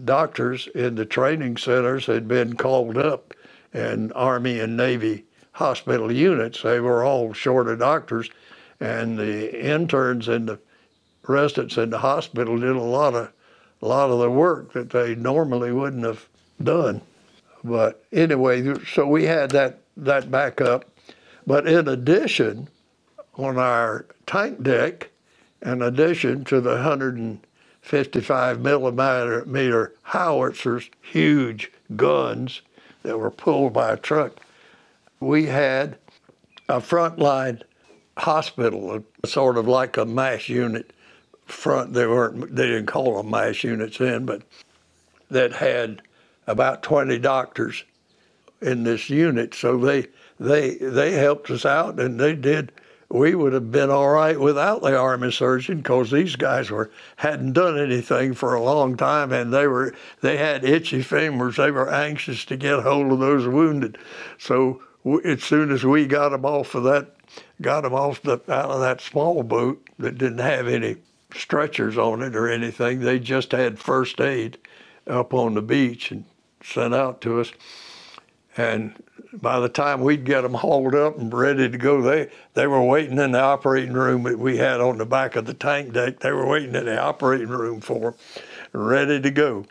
doctors 0.05 0.67
in 0.75 0.95
the 0.95 1.05
training 1.05 1.57
centers 1.57 2.05
had 2.05 2.27
been 2.27 2.55
called 2.55 2.97
up, 2.97 3.33
and 3.73 4.11
Army 4.13 4.59
and 4.59 4.77
Navy 4.77 5.25
hospital 5.53 6.11
units, 6.11 6.61
they 6.61 6.79
were 6.79 7.03
all 7.03 7.33
short 7.33 7.67
of 7.67 7.79
doctors, 7.79 8.29
and 8.79 9.17
the 9.17 9.65
interns 9.65 10.27
and 10.27 10.49
the 10.49 10.59
residents 11.27 11.77
in 11.77 11.89
the 11.89 11.99
hospital 11.99 12.57
did 12.57 12.75
a 12.75 12.81
lot 12.81 13.13
of 13.15 13.31
a 13.81 13.87
lot 13.87 14.09
of 14.09 14.19
the 14.19 14.29
work 14.29 14.71
that 14.73 14.89
they 14.89 15.13
normally 15.13 15.71
wouldn't 15.71 16.05
have 16.05 16.27
done. 16.61 17.01
But 17.63 18.03
anyway, 18.13 18.73
so 18.85 19.07
we 19.07 19.25
had 19.25 19.51
that 19.51 19.79
that 19.97 20.31
backup. 20.31 20.85
But 21.45 21.67
in 21.67 21.87
addition, 21.87 22.69
on 23.35 23.57
our 23.57 24.05
tank 24.25 24.63
deck, 24.63 25.09
in 25.61 25.81
addition 25.81 26.45
to 26.45 26.61
the 26.61 26.81
155 27.83 28.61
millimeter 28.61 29.45
meter 29.45 29.93
howitzers, 30.03 30.89
huge 31.01 31.69
guns 31.95 32.61
that 33.03 33.19
were 33.19 33.29
pulled 33.29 33.73
by 33.73 33.91
a 33.91 33.97
truck, 33.97 34.39
we 35.19 35.45
had 35.45 35.97
a 36.69 36.79
frontline 36.79 37.61
hospital, 38.17 39.03
sort 39.25 39.57
of 39.57 39.67
like 39.67 39.97
a 39.97 40.05
MASH 40.05 40.49
unit 40.49 40.91
front. 41.45 41.93
They 41.93 42.07
weren't. 42.07 42.55
They 42.55 42.67
didn't 42.67 42.85
call 42.85 43.17
them 43.17 43.29
MASH 43.29 43.63
units 43.63 43.97
then, 43.97 44.25
but 44.25 44.43
that 45.29 45.51
had 45.53 46.01
about 46.47 46.83
20 46.83 47.19
doctors 47.19 47.83
in 48.61 48.83
this 48.83 49.09
unit. 49.09 49.53
So 49.53 49.77
they 49.77 50.07
they 50.39 50.75
they 50.75 51.11
helped 51.11 51.49
us 51.49 51.65
out, 51.65 51.99
and 51.99 52.19
they 52.19 52.35
did. 52.35 52.71
We 53.13 53.35
would 53.35 53.53
have 53.53 53.71
been 53.71 53.91
all 53.91 54.09
right 54.09 54.39
without 54.39 54.81
the 54.81 54.97
army 54.97 55.31
surgeon 55.31 55.77
because 55.77 56.09
these 56.09 56.35
guys 56.35 56.71
were 56.71 56.89
hadn't 57.17 57.53
done 57.53 57.77
anything 57.77 58.33
for 58.33 58.55
a 58.55 58.63
long 58.63 58.97
time, 58.97 59.31
and 59.31 59.53
they 59.53 59.67
were 59.67 59.93
they 60.21 60.37
had 60.37 60.63
itchy 60.63 61.03
femurs. 61.03 61.57
They 61.57 61.69
were 61.69 61.93
anxious 61.93 62.43
to 62.45 62.57
get 62.57 62.79
hold 62.79 63.11
of 63.11 63.19
those 63.19 63.45
wounded. 63.45 63.99
So 64.39 64.81
as 65.23 65.43
soon 65.43 65.71
as 65.71 65.83
we 65.83 66.07
got 66.07 66.29
them 66.29 66.43
off 66.43 66.73
of 66.73 66.85
that 66.85 67.15
got 67.61 67.81
them 67.81 67.93
off 67.93 68.23
the, 68.23 68.39
out 68.51 68.71
of 68.71 68.79
that 68.79 68.99
small 68.99 69.43
boat 69.43 69.87
that 69.99 70.17
didn't 70.17 70.39
have 70.39 70.67
any 70.67 70.95
stretchers 71.35 71.99
on 71.99 72.23
it 72.23 72.35
or 72.35 72.49
anything. 72.49 73.01
They 73.01 73.19
just 73.19 73.51
had 73.51 73.77
first 73.77 74.19
aid 74.19 74.57
up 75.05 75.35
on 75.35 75.53
the 75.53 75.61
beach 75.61 76.09
and 76.09 76.25
sent 76.63 76.95
out 76.95 77.21
to 77.21 77.41
us. 77.41 77.51
And 78.57 78.95
by 79.41 79.59
the 79.59 79.69
time 79.69 80.01
we'd 80.01 80.25
get 80.25 80.41
them 80.41 80.53
hauled 80.53 80.95
up 80.95 81.17
and 81.17 81.33
ready 81.33 81.69
to 81.69 81.77
go, 81.77 82.01
they, 82.01 82.29
they 82.53 82.67
were 82.67 82.83
waiting 82.83 83.17
in 83.17 83.31
the 83.31 83.39
operating 83.39 83.93
room 83.93 84.23
that 84.23 84.37
we 84.39 84.57
had 84.57 84.79
on 84.79 84.97
the 84.97 85.05
back 85.05 85.35
of 85.35 85.45
the 85.45 85.53
tank 85.53 85.93
deck. 85.93 86.19
They 86.19 86.31
were 86.31 86.47
waiting 86.47 86.75
in 86.75 86.85
the 86.85 86.99
operating 86.99 87.49
room 87.49 87.81
for 87.81 88.11
them, 88.11 88.15
ready 88.73 89.19
to 89.19 89.31
go. 89.31 89.65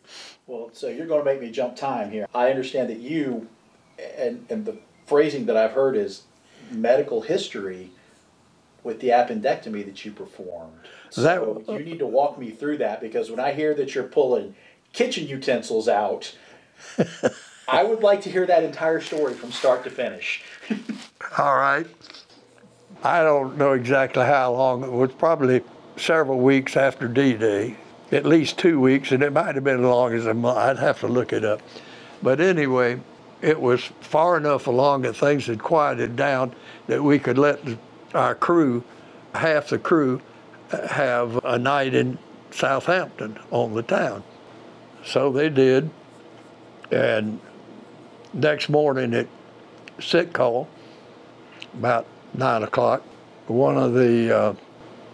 Well, 0.46 0.70
so 0.72 0.88
you're 0.88 1.06
going 1.06 1.20
to 1.20 1.24
make 1.24 1.40
me 1.40 1.50
jump 1.50 1.76
time 1.76 2.10
here. 2.10 2.26
I 2.34 2.50
understand 2.50 2.90
that 2.90 2.98
you, 2.98 3.48
and, 4.16 4.44
and 4.50 4.64
the 4.64 4.78
phrasing 5.06 5.46
that 5.46 5.56
I've 5.56 5.72
heard 5.72 5.96
is 5.96 6.22
medical 6.70 7.22
history 7.22 7.90
with 8.82 9.00
the 9.00 9.08
appendectomy 9.08 9.84
that 9.84 10.04
you 10.04 10.10
performed. 10.10 10.72
So 11.10 11.22
that, 11.22 11.72
you 11.72 11.84
need 11.84 12.00
to 12.00 12.06
walk 12.06 12.38
me 12.38 12.50
through 12.50 12.78
that 12.78 13.00
because 13.00 13.30
when 13.30 13.38
I 13.38 13.52
hear 13.52 13.74
that 13.74 13.94
you're 13.94 14.04
pulling 14.04 14.56
kitchen 14.92 15.28
utensils 15.28 15.88
out, 15.88 16.34
I 17.68 17.84
would 17.84 18.02
like 18.02 18.20
to 18.22 18.30
hear 18.30 18.46
that 18.46 18.64
entire 18.64 19.00
story 19.00 19.34
from 19.34 19.52
start 19.52 19.84
to 19.84 19.90
finish. 19.90 20.42
All 21.38 21.56
right. 21.56 21.86
I 23.02 23.22
don't 23.22 23.56
know 23.56 23.72
exactly 23.72 24.24
how 24.24 24.52
long. 24.52 24.84
It 24.84 24.92
was 24.92 25.12
probably 25.12 25.62
several 25.96 26.38
weeks 26.38 26.76
after 26.76 27.08
D-Day, 27.08 27.76
at 28.10 28.24
least 28.24 28.58
two 28.58 28.80
weeks, 28.80 29.12
and 29.12 29.22
it 29.22 29.32
might 29.32 29.54
have 29.54 29.64
been 29.64 29.80
as 29.80 29.84
long 29.84 30.12
as 30.12 30.26
a 30.26 30.34
month. 30.34 30.58
I'd 30.58 30.78
have 30.78 31.00
to 31.00 31.08
look 31.08 31.32
it 31.32 31.44
up. 31.44 31.62
But 32.22 32.40
anyway, 32.40 33.00
it 33.40 33.60
was 33.60 33.82
far 34.00 34.36
enough 34.36 34.66
along 34.66 35.02
that 35.02 35.14
things 35.14 35.46
had 35.46 35.62
quieted 35.62 36.14
down 36.14 36.54
that 36.86 37.02
we 37.02 37.18
could 37.18 37.38
let 37.38 37.60
our 38.14 38.34
crew, 38.34 38.84
half 39.34 39.68
the 39.68 39.78
crew, 39.78 40.20
have 40.90 41.44
a 41.44 41.58
night 41.58 41.94
in 41.94 42.18
Southampton 42.50 43.38
on 43.50 43.74
the 43.74 43.82
town. 43.82 44.22
So 45.04 45.32
they 45.32 45.48
did. 45.48 45.90
And 46.90 47.40
next 48.32 48.68
morning 48.68 49.14
at 49.14 50.32
call, 50.32 50.68
about 51.74 52.06
nine 52.34 52.62
o'clock, 52.62 53.02
one 53.46 53.76
of 53.76 53.94
the 53.94 54.36
uh, 54.36 54.54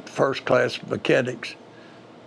first 0.05 0.45
class 0.45 0.81
mechanics, 0.85 1.55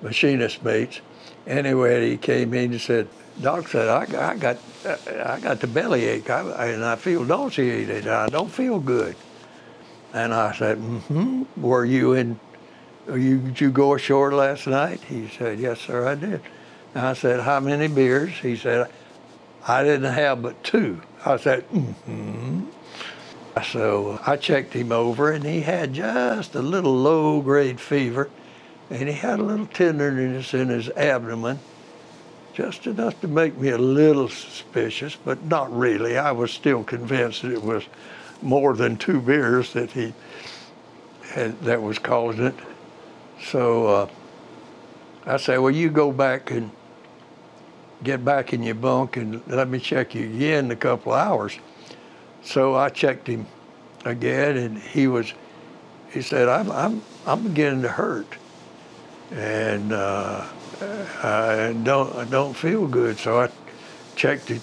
machinist 0.01 0.63
mates, 0.63 1.01
anyway, 1.47 2.09
he 2.09 2.17
came 2.17 2.53
in 2.53 2.71
and 2.71 2.81
said, 2.81 3.07
Doc 3.41 3.67
said, 3.67 3.87
I, 3.87 4.31
I 4.31 4.35
got 4.35 4.57
I 4.85 5.39
got 5.39 5.59
the 5.59 5.67
belly 5.67 6.05
ache 6.05 6.29
I, 6.29 6.67
and 6.67 6.83
I 6.83 6.95
feel 6.95 7.23
nauseated. 7.23 8.07
I 8.07 8.27
don't 8.27 8.51
feel 8.51 8.79
good. 8.79 9.15
And 10.13 10.33
I 10.33 10.53
said, 10.53 10.77
mm-hmm. 10.77 11.43
Were 11.61 11.85
you 11.85 12.13
in, 12.13 12.39
you, 13.07 13.39
did 13.39 13.61
you 13.61 13.71
go 13.71 13.93
ashore 13.93 14.33
last 14.33 14.67
night? 14.67 14.99
He 15.01 15.29
said, 15.29 15.59
yes, 15.59 15.79
sir, 15.79 16.07
I 16.07 16.15
did. 16.15 16.41
And 16.93 17.05
I 17.05 17.13
said, 17.13 17.39
how 17.39 17.59
many 17.59 17.87
beers? 17.87 18.31
He 18.31 18.57
said, 18.57 18.89
I 19.67 19.83
didn't 19.83 20.13
have 20.13 20.41
but 20.41 20.63
two. 20.63 21.01
I 21.25 21.37
said, 21.37 21.69
mm-hmm. 21.69 22.65
So 23.71 24.19
I 24.25 24.37
checked 24.37 24.73
him 24.73 24.91
over, 24.91 25.31
and 25.31 25.43
he 25.43 25.61
had 25.61 25.93
just 25.93 26.55
a 26.55 26.61
little 26.61 26.95
low 26.95 27.41
grade 27.41 27.79
fever, 27.79 28.29
and 28.89 29.07
he 29.07 29.13
had 29.13 29.39
a 29.39 29.43
little 29.43 29.67
tenderness 29.67 30.53
in 30.53 30.69
his 30.69 30.89
abdomen, 30.89 31.59
just 32.53 32.87
enough 32.87 33.19
to 33.21 33.27
make 33.27 33.57
me 33.57 33.69
a 33.69 33.77
little 33.77 34.29
suspicious, 34.29 35.15
but 35.15 35.43
not 35.43 35.75
really. 35.77 36.17
I 36.17 36.31
was 36.31 36.51
still 36.51 36.83
convinced 36.83 37.41
that 37.43 37.51
it 37.51 37.61
was 37.61 37.83
more 38.41 38.73
than 38.73 38.97
two 38.97 39.21
beers 39.21 39.73
that 39.73 39.91
he 39.91 40.13
had, 41.29 41.59
that 41.61 41.81
was 41.81 41.99
causing 41.99 42.45
it. 42.45 42.55
So 43.43 43.87
uh, 43.87 44.09
I 45.25 45.37
said, 45.37 45.59
well, 45.59 45.71
you 45.71 45.89
go 45.89 46.11
back 46.11 46.51
and 46.51 46.71
get 48.03 48.25
back 48.25 48.53
in 48.53 48.63
your 48.63 48.75
bunk 48.75 49.17
and 49.17 49.45
let 49.47 49.67
me 49.67 49.79
check 49.79 50.15
you 50.15 50.25
again 50.25 50.65
in 50.65 50.71
a 50.71 50.75
couple 50.75 51.13
of 51.13 51.19
hours. 51.19 51.57
So 52.43 52.75
I 52.75 52.89
checked 52.89 53.27
him 53.27 53.45
again, 54.05 54.57
and 54.57 54.77
he 54.77 55.07
was, 55.07 55.33
he 56.11 56.21
said, 56.21 56.49
I'm, 56.49 56.71
I'm, 56.71 57.01
I'm 57.27 57.47
beginning 57.47 57.83
to 57.83 57.89
hurt. 57.89 58.27
And 59.31 59.93
uh, 59.93 60.45
I 61.23 61.75
don't, 61.83 62.15
I 62.15 62.25
don't 62.25 62.55
feel 62.55 62.87
good. 62.87 63.17
So 63.17 63.39
I 63.39 63.49
checked 64.15 64.49
his 64.49 64.61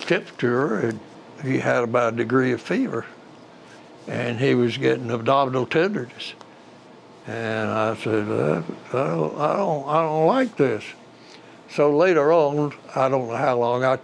temperature, 0.00 0.78
and 0.80 1.00
he 1.42 1.58
had 1.58 1.82
about 1.82 2.12
a 2.12 2.16
degree 2.16 2.52
of 2.52 2.60
fever. 2.60 3.06
And 4.06 4.38
he 4.38 4.54
was 4.54 4.76
getting 4.76 5.10
abdominal 5.10 5.66
tenderness. 5.66 6.34
And 7.26 7.70
I 7.70 7.96
said, 7.96 8.28
uh, 8.28 8.62
I, 8.92 8.92
don't, 8.92 9.36
I, 9.36 9.56
don't, 9.56 9.88
I 9.88 10.02
don't 10.02 10.26
like 10.26 10.56
this. 10.56 10.84
So 11.70 11.94
later 11.96 12.32
on, 12.32 12.72
I 12.94 13.08
don't 13.08 13.28
know 13.28 13.36
how 13.36 13.58
long, 13.58 13.84
I, 13.84 13.98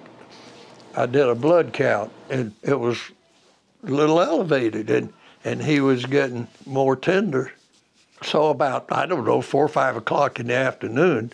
I 0.95 1.07
did 1.07 1.29
a 1.29 1.35
blood 1.35 1.73
count, 1.73 2.13
and 2.29 2.53
it 2.63 2.79
was 2.79 2.99
a 3.87 3.91
little 3.91 4.21
elevated, 4.21 4.91
and, 4.91 5.13
and 5.45 5.63
he 5.63 5.81
was 5.81 6.05
getting 6.05 6.49
more 6.67 6.97
tender. 6.97 7.53
So 8.23 8.51
about, 8.51 8.93
I 8.93 9.07
don't 9.07 9.25
know, 9.25 9.41
four 9.41 9.65
or 9.65 9.69
five 9.69 9.97
o'clock 9.97 10.39
in 10.39 10.49
the 10.49 10.55
afternoon, 10.55 11.33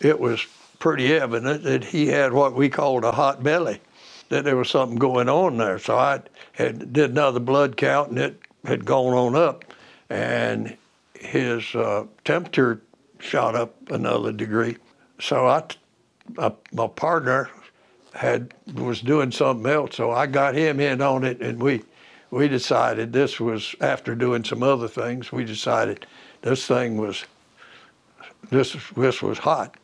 it 0.00 0.18
was 0.18 0.46
pretty 0.78 1.12
evident 1.14 1.62
that 1.64 1.84
he 1.84 2.08
had 2.08 2.32
what 2.32 2.54
we 2.54 2.68
called 2.68 3.04
a 3.04 3.12
hot 3.12 3.42
belly, 3.42 3.80
that 4.28 4.44
there 4.44 4.56
was 4.56 4.70
something 4.70 4.98
going 4.98 5.28
on 5.28 5.56
there. 5.56 5.78
So 5.78 5.96
I 5.96 6.20
had, 6.52 6.92
did 6.92 7.10
another 7.10 7.40
blood 7.40 7.76
count, 7.76 8.10
and 8.10 8.18
it 8.18 8.40
had 8.64 8.84
gone 8.84 9.12
on 9.12 9.36
up, 9.36 9.64
and 10.10 10.76
his 11.14 11.74
uh, 11.74 12.06
temperature 12.24 12.80
shot 13.18 13.54
up 13.54 13.74
another 13.90 14.32
degree. 14.32 14.76
So 15.20 15.46
I, 15.46 15.64
I, 16.38 16.46
uh, 16.46 16.50
my 16.72 16.88
partner 16.88 17.50
had 18.14 18.54
was 18.74 19.00
doing 19.00 19.30
something 19.30 19.70
else, 19.70 19.96
so 19.96 20.10
I 20.10 20.26
got 20.26 20.54
him 20.54 20.80
in 20.80 21.02
on 21.02 21.24
it, 21.24 21.40
and 21.40 21.62
we 21.62 21.82
we 22.30 22.48
decided 22.48 23.12
this 23.12 23.38
was 23.40 23.74
after 23.80 24.14
doing 24.14 24.44
some 24.44 24.62
other 24.62 24.88
things. 24.88 25.32
We 25.32 25.44
decided 25.44 26.06
this 26.42 26.66
thing 26.66 26.96
was 26.96 27.24
this 28.50 28.76
this 28.96 29.22
was 29.22 29.38
hot, 29.38 29.76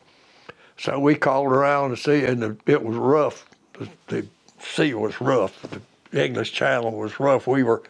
so 0.77 0.99
we 0.99 1.15
called 1.15 1.47
around 1.47 1.91
to 1.91 1.97
see, 1.97 2.25
and 2.25 2.41
the, 2.41 2.57
it 2.65 2.83
was 2.83 2.97
rough. 2.97 3.45
The, 3.73 3.89
the 4.07 4.27
sea 4.59 4.93
was 4.93 5.19
rough. 5.21 5.61
The 6.11 6.25
English 6.25 6.53
Channel 6.53 6.91
was 6.91 7.19
rough. 7.19 7.47
We 7.47 7.63
were 7.63 7.83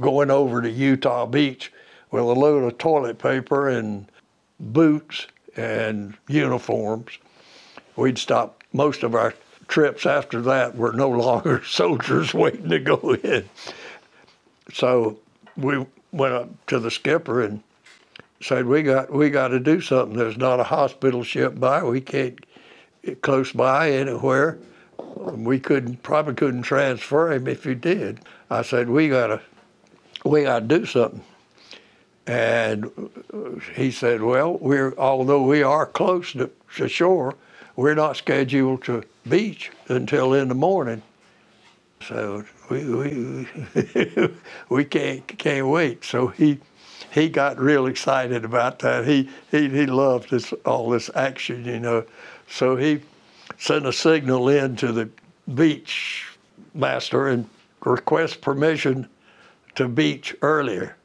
going 0.00 0.30
over 0.30 0.62
to 0.62 0.70
Utah 0.70 1.26
Beach 1.26 1.72
with 2.10 2.22
a 2.22 2.26
load 2.26 2.64
of 2.64 2.78
toilet 2.78 3.18
paper 3.18 3.68
and 3.68 4.06
boots 4.60 5.26
and 5.58 6.16
uniforms. 6.28 7.18
We'd 7.96 8.18
stop 8.18 8.62
most 8.72 9.02
of 9.02 9.14
our 9.14 9.34
trips 9.66 10.06
after 10.06 10.40
that 10.42 10.76
were 10.76 10.92
no 10.92 11.10
longer 11.10 11.62
soldiers 11.66 12.32
waiting 12.32 12.70
to 12.70 12.78
go 12.78 13.14
in. 13.22 13.48
So 14.72 15.18
we 15.56 15.84
went 16.12 16.34
up 16.34 16.66
to 16.68 16.78
the 16.78 16.90
skipper 16.90 17.42
and 17.42 17.62
said, 18.40 18.66
"We 18.66 18.82
got 18.82 19.12
we 19.12 19.30
got 19.30 19.48
to 19.48 19.58
do 19.58 19.80
something. 19.80 20.16
There's 20.16 20.36
not 20.36 20.60
a 20.60 20.64
hospital 20.64 21.22
ship 21.22 21.58
by. 21.58 21.82
We 21.82 22.00
can't 22.00 22.38
get 23.04 23.20
close 23.22 23.52
by 23.52 23.90
anywhere. 23.90 24.58
We 24.96 25.58
couldn't 25.58 26.02
probably 26.02 26.34
couldn't 26.34 26.62
transfer 26.62 27.32
him 27.32 27.48
if 27.48 27.66
you 27.66 27.74
did." 27.74 28.20
I 28.50 28.62
said, 28.62 28.88
"We 28.88 29.08
got 29.08 29.28
to 29.28 29.40
we 30.24 30.42
got 30.42 30.60
to 30.60 30.78
do 30.78 30.86
something." 30.86 31.24
And 32.28 32.90
he 33.74 33.90
said, 33.90 34.20
"Well, 34.20 34.58
we're 34.58 34.94
although 34.98 35.42
we 35.42 35.62
are 35.62 35.86
close 35.86 36.32
to, 36.32 36.50
to 36.76 36.86
shore, 36.86 37.34
we're 37.74 37.94
not 37.94 38.18
scheduled 38.18 38.84
to 38.84 39.02
beach 39.26 39.70
until 39.88 40.34
in 40.34 40.48
the 40.48 40.54
morning. 40.54 41.00
So 42.06 42.44
we 42.68 42.84
we 42.84 43.48
we 44.68 44.84
can't 44.84 45.26
can't 45.38 45.68
wait." 45.68 46.04
So 46.04 46.26
he 46.26 46.58
he 47.10 47.30
got 47.30 47.58
real 47.58 47.86
excited 47.86 48.44
about 48.44 48.80
that. 48.80 49.06
He 49.06 49.30
he 49.50 49.70
he 49.70 49.86
loved 49.86 50.28
this 50.28 50.52
all 50.66 50.90
this 50.90 51.10
action, 51.14 51.64
you 51.64 51.80
know. 51.80 52.04
So 52.46 52.76
he 52.76 53.00
sent 53.56 53.86
a 53.86 53.92
signal 53.92 54.50
in 54.50 54.76
to 54.76 54.92
the 54.92 55.08
beach 55.54 56.26
master 56.74 57.28
and 57.28 57.48
request 57.80 58.42
permission 58.42 59.08
to 59.76 59.88
beach 59.88 60.36
earlier 60.42 60.97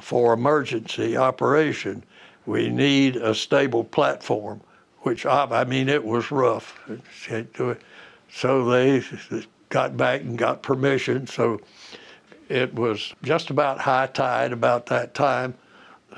for 0.00 0.32
emergency 0.32 1.16
operation. 1.16 2.02
We 2.46 2.68
need 2.68 3.16
a 3.16 3.34
stable 3.34 3.84
platform, 3.84 4.60
which 5.00 5.26
I, 5.26 5.44
I 5.44 5.64
mean, 5.64 5.88
it 5.88 6.04
was 6.04 6.30
rough. 6.30 6.78
So 8.32 8.64
they 8.70 9.02
got 9.68 9.96
back 9.96 10.22
and 10.22 10.36
got 10.38 10.62
permission. 10.62 11.26
So 11.26 11.60
it 12.48 12.74
was 12.74 13.14
just 13.22 13.50
about 13.50 13.78
high 13.80 14.08
tide 14.08 14.52
about 14.52 14.86
that 14.86 15.14
time. 15.14 15.54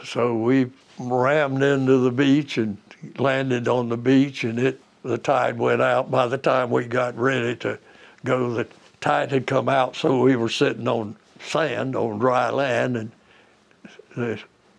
So 0.04 0.36
we 0.36 0.70
rammed 0.98 1.62
into 1.62 1.98
the 1.98 2.10
beach 2.10 2.58
and 2.58 2.78
landed 3.18 3.68
on 3.68 3.88
the 3.88 3.96
beach, 3.96 4.44
and 4.44 4.58
it 4.58 4.80
the 5.02 5.18
tide 5.18 5.58
went 5.58 5.82
out. 5.82 6.10
By 6.10 6.28
the 6.28 6.38
time 6.38 6.70
we 6.70 6.84
got 6.84 7.18
ready 7.18 7.56
to 7.56 7.78
go, 8.24 8.54
the 8.54 8.68
tide 9.00 9.32
had 9.32 9.46
come 9.46 9.68
out, 9.68 9.96
so 9.96 10.20
we 10.22 10.36
were 10.36 10.48
sitting 10.48 10.86
on 10.86 11.16
sand, 11.40 11.96
on 11.96 12.18
dry 12.20 12.50
land, 12.50 12.96
and 12.96 13.10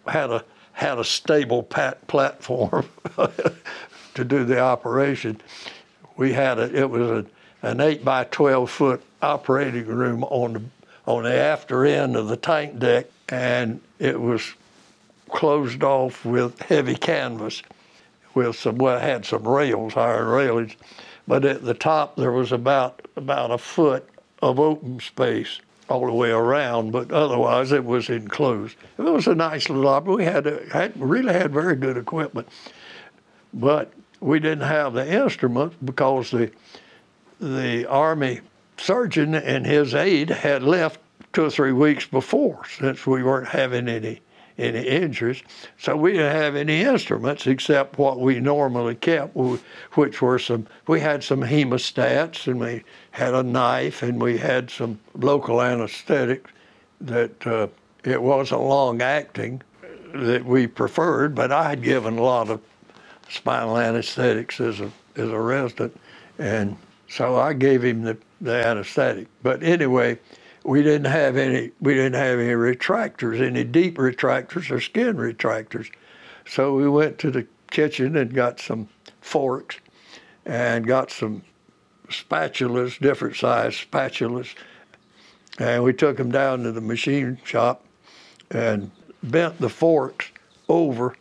had 0.08 0.32
a 0.32 0.44
had 0.74 0.98
a 0.98 1.04
stable 1.04 1.64
pat 1.64 2.06
platform 2.08 2.86
to 4.16 4.24
do 4.26 4.44
the 4.44 4.60
operation. 4.60 5.40
We 6.18 6.34
had 6.34 6.60
a, 6.60 6.76
it 6.76 6.90
was 6.90 7.10
a, 7.10 7.26
an 7.68 7.80
eight 7.80 8.04
by 8.04 8.26
twelve 8.26 8.70
foot 8.70 9.02
operating 9.22 9.86
room 9.86 10.24
on 10.26 10.54
the 10.54 10.62
on 11.06 11.24
the 11.24 11.34
after 11.34 11.86
end 11.86 12.16
of 12.16 12.28
the 12.28 12.38
tank 12.38 12.80
deck, 12.80 13.08
and 13.30 13.82
it 14.00 14.20
was 14.20 14.54
closed 15.30 15.84
off 15.84 16.24
with 16.24 16.62
heavy 16.62 16.96
canvas, 16.96 17.62
with 18.34 18.56
some 18.56 18.78
well, 18.78 19.00
had 19.00 19.26
some 19.26 19.48
rails, 19.48 19.98
iron 19.98 20.28
railings, 20.28 20.76
but 21.28 21.46
at 21.46 21.64
the 21.64 21.74
top 21.74 22.16
there 22.16 22.32
was 22.32 22.52
about 22.52 23.06
about 23.16 23.52
a 23.52 23.58
foot 23.58 24.08
of 24.42 24.60
open 24.60 25.00
space 25.00 25.60
all 25.94 26.08
the 26.08 26.12
way 26.12 26.32
around, 26.32 26.92
but 26.92 27.12
otherwise 27.12 27.72
it 27.72 27.86
was 27.86 28.10
enclosed. 28.10 28.76
It 28.98 29.04
was 29.04 29.28
a 29.28 29.36
nice 29.36 29.70
little. 29.70 30.02
We 30.02 30.26
had, 30.26 30.48
a, 30.48 30.68
had 30.72 31.00
really 31.00 31.32
had 31.32 31.54
very 31.54 31.76
good 31.76 31.98
equipment, 31.98 32.48
but 33.54 33.94
we 34.20 34.40
didn't 34.40 34.68
have 34.68 34.94
the 34.94 35.08
instruments 35.08 35.76
because 35.84 36.32
the 36.32 36.52
the 37.40 37.86
army 37.88 38.40
surgeon 38.78 39.36
and 39.36 39.66
his 39.66 39.94
aide 39.94 40.30
had 40.30 40.64
left 40.64 41.00
two 41.34 41.46
or 41.46 41.50
three 41.50 41.74
weeks 41.74 42.08
before, 42.08 42.62
since 42.66 43.06
we 43.06 43.22
weren't 43.22 43.50
having 43.50 43.88
any 43.88 44.22
any 44.58 44.82
injuries. 44.88 45.42
So 45.80 45.96
we 45.96 46.14
didn't 46.14 46.32
have 46.36 46.56
any 46.56 46.82
instruments 46.82 47.48
except 47.48 47.98
what 47.98 48.20
we 48.20 48.40
normally 48.40 48.96
kept, 48.96 49.36
which 49.36 50.22
were 50.22 50.40
some, 50.40 50.68
we 50.88 51.00
had 51.00 51.24
some 51.24 51.42
hemostats 51.42 52.48
and 52.48 52.60
we 52.60 52.84
had 53.12 53.34
a 53.34 53.44
knife 53.44 54.04
and 54.04 54.22
we 54.22 54.38
had 54.38 54.70
some 54.70 55.00
local 55.16 55.62
anesthetic 55.62 56.48
that 57.02 57.48
uh, 57.48 57.68
it 58.04 58.22
wasn't 58.22 58.62
long 58.62 59.02
acting 59.02 59.62
that 60.14 60.46
we 60.46 60.68
preferred, 60.68 61.34
but 61.34 61.52
I 61.52 61.70
had 61.70 61.82
given 61.82 62.18
a 62.18 62.22
lot 62.22 62.50
of 62.50 62.62
spinal 63.30 63.78
anesthetics 63.78 64.60
as 64.60 64.80
a, 64.80 64.92
as 65.16 65.30
a 65.30 65.40
resident. 65.40 66.00
And 66.38 66.78
so 67.10 67.38
I 67.38 67.54
gave 67.54 67.84
him 67.84 68.04
the, 68.04 68.18
the 68.42 68.66
anesthetic. 68.66 69.28
But 69.42 69.64
anyway, 69.64 70.20
we 70.64 70.82
didn't 70.82 71.12
have 71.12 71.36
any 71.38 71.72
we 71.82 71.94
didn't 71.94 72.16
have 72.16 72.40
any 72.40 72.54
retractors, 72.54 73.42
any 73.42 73.64
deep 73.64 73.98
retractors 73.98 74.72
or 74.72 74.80
skin 74.80 75.18
retractors. 75.18 75.92
So 76.46 76.74
we 76.74 76.90
went 76.90 77.20
to 77.20 77.32
the 77.32 77.48
kitchen 77.70 78.16
and 78.16 78.34
got 78.34 78.60
some 78.60 78.88
forks 79.22 79.78
and 80.46 80.86
got 80.86 81.12
some 81.12 81.44
spatulas, 82.10 83.00
different 83.00 83.36
size 83.36 83.74
spatulas, 83.76 84.54
and 85.60 85.84
we 85.84 85.94
took 85.94 86.18
them 86.18 86.32
down 86.32 86.64
to 86.64 86.72
the 86.72 86.82
machine 86.82 87.40
shop 87.44 87.84
and 88.52 88.92
bent 89.24 89.60
the 89.60 89.70
forks 89.70 90.32
over 90.70 91.16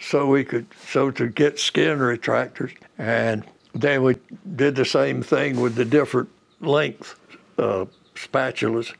so 0.00 0.26
we 0.26 0.44
could 0.44 0.66
so 0.86 1.10
to 1.10 1.28
get 1.28 1.58
skin 1.58 1.98
retractors 1.98 2.74
and 2.98 3.44
then 3.74 4.02
we 4.02 4.16
did 4.56 4.74
the 4.76 4.84
same 4.84 5.22
thing 5.22 5.60
with 5.60 5.74
the 5.74 5.84
different 5.84 6.28
length 6.60 7.18
uh, 7.58 7.84
spatulas, 8.14 8.94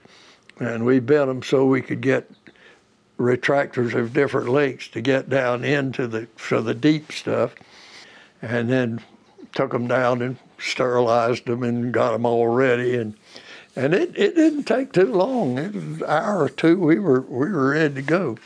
and 0.58 0.84
we 0.84 1.00
bent 1.00 1.28
them 1.28 1.42
so 1.42 1.66
we 1.66 1.82
could 1.82 2.00
get 2.00 2.30
retractors 3.18 3.94
of 3.94 4.12
different 4.12 4.48
lengths 4.48 4.88
to 4.88 5.00
get 5.00 5.28
down 5.28 5.64
into 5.64 6.06
the 6.06 6.28
so 6.36 6.60
the 6.60 6.74
deep 6.74 7.12
stuff, 7.12 7.54
and 8.42 8.68
then 8.68 9.00
took 9.54 9.72
them 9.72 9.86
down 9.86 10.20
and 10.20 10.36
sterilized 10.58 11.46
them 11.46 11.62
and 11.62 11.92
got 11.92 12.12
them 12.12 12.26
all 12.26 12.48
ready 12.48 12.96
and 12.96 13.14
and 13.76 13.92
it, 13.92 14.16
it 14.16 14.36
didn't 14.36 14.64
take 14.64 14.92
too 14.92 15.12
long. 15.12 15.58
It 15.58 15.74
was 15.74 15.84
an 15.84 16.04
hour 16.04 16.44
or 16.44 16.48
two. 16.48 16.78
We 16.78 16.98
were 16.98 17.22
we 17.22 17.50
were 17.50 17.70
ready 17.70 17.94
to 17.94 18.02
go. 18.02 18.38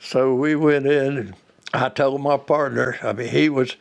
So 0.00 0.34
we 0.34 0.56
went 0.56 0.86
in 0.86 1.18
and 1.18 1.34
I 1.74 1.90
told 1.90 2.20
my 2.22 2.38
partner. 2.38 2.98
I 3.02 3.12
mean, 3.12 3.28
he 3.28 3.48
was 3.50 3.76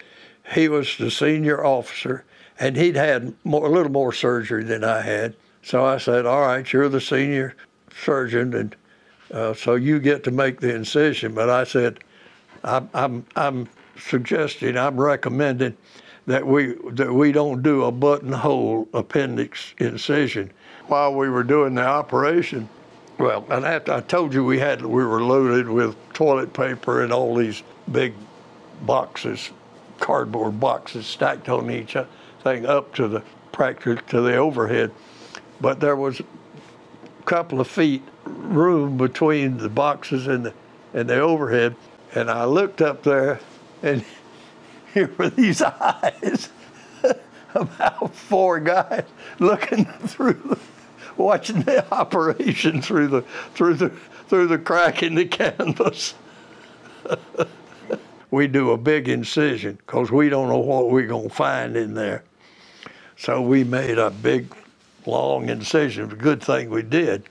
he 0.54 0.68
was 0.68 0.98
the 0.98 1.10
senior 1.10 1.66
officer 1.66 2.26
and 2.60 2.76
he'd 2.76 2.96
had 2.96 3.34
more, 3.44 3.66
a 3.66 3.70
little 3.70 3.92
more 3.92 4.12
surgery 4.12 4.64
than 4.64 4.84
I 4.84 5.02
had. 5.02 5.36
So 5.68 5.84
I 5.84 5.98
said, 5.98 6.26
"All 6.26 6.44
right, 6.44 6.72
you're 6.72 6.88
the 6.88 7.02
senior 7.02 7.54
surgeon, 7.94 8.54
and 8.54 8.76
uh, 9.34 9.54
so 9.54 9.76
you 9.76 10.00
get 10.00 10.24
to 10.24 10.32
make 10.32 10.62
the 10.62 10.74
incision." 10.74 11.34
But 11.34 11.50
I 11.50 11.66
said, 11.66 12.00
"I'm 12.64 12.90
I'm, 12.94 13.26
I'm 13.36 13.68
suggesting, 14.00 14.78
I'm 14.78 14.98
recommending." 14.98 15.76
that 16.28 16.46
we 16.46 16.76
that 16.92 17.12
we 17.12 17.32
don't 17.32 17.64
do 17.64 17.86
a 17.86 17.92
buttonhole 17.92 18.88
appendix 18.94 19.74
incision 19.78 20.52
while 20.88 21.14
we 21.14 21.30
were 21.30 21.44
doing 21.44 21.74
the 21.74 21.86
operation. 21.86 22.68
Well, 23.18 23.46
and 23.50 23.66
after 23.66 23.94
I 23.94 24.02
told 24.02 24.34
you 24.34 24.44
we 24.44 24.60
had 24.60 24.82
we 24.82 25.06
were 25.06 25.24
loaded 25.24 25.70
with 25.70 25.96
toilet 26.14 26.54
paper 26.54 27.02
and 27.02 27.12
all 27.14 27.34
these 27.34 27.64
big 27.92 28.14
boxes, 28.82 29.52
cardboard 30.00 30.60
boxes 30.60 31.08
stacked 31.08 31.50
on 31.50 31.72
each 31.72 31.96
other 31.96 32.10
thing 32.44 32.66
up 32.66 32.94
to 32.96 33.08
the 33.08 33.24
practice 33.54 34.00
to 34.10 34.22
the 34.22 34.36
overhead, 34.36 34.92
but 35.60 35.80
there 35.80 35.96
was 35.96 36.20
a 36.20 36.26
couple 37.26 37.60
of 37.60 37.68
feet 37.68 38.04
room 38.26 38.98
between 38.98 39.58
the 39.58 39.70
boxes 39.70 40.28
and 40.28 40.46
the 40.46 40.54
and 40.94 41.10
the 41.10 41.20
overhead, 41.20 41.76
and 42.16 42.30
I 42.30 42.46
looked 42.46 42.82
up 42.82 43.04
there 43.04 43.40
and 43.84 44.04
here 44.94 45.12
were 45.18 45.30
these 45.30 45.62
eyes 45.62 46.50
about 47.56 48.14
four 48.14 48.60
guys 48.60 49.04
looking 49.40 49.86
through, 49.86 50.58
watching 51.18 51.62
the 51.62 51.92
operation 51.94 52.82
through 52.82 53.08
the 53.08 53.22
through 53.54 53.76
the 53.76 53.90
through 54.28 54.48
the 54.48 54.58
crack 54.58 55.04
in 55.04 55.16
the 55.16 55.26
canvas. 55.26 56.14
we 58.32 58.48
do 58.48 58.72
a 58.72 58.78
big 58.78 59.08
incision 59.08 59.78
because 59.86 60.12
we 60.12 60.30
don't 60.30 60.50
know 60.50 60.58
what 60.58 60.90
we're 60.90 61.08
gonna 61.08 61.30
find 61.30 61.76
in 61.76 61.94
there. 61.94 62.24
So 63.18 63.42
we 63.42 63.64
made 63.64 63.98
a 63.98 64.12
big, 64.12 64.54
long 65.08 65.50
incision. 65.50 66.12
A 66.12 66.16
good 66.16 66.44
thing 66.44 66.70
we 66.70 66.84
did, 66.84 67.24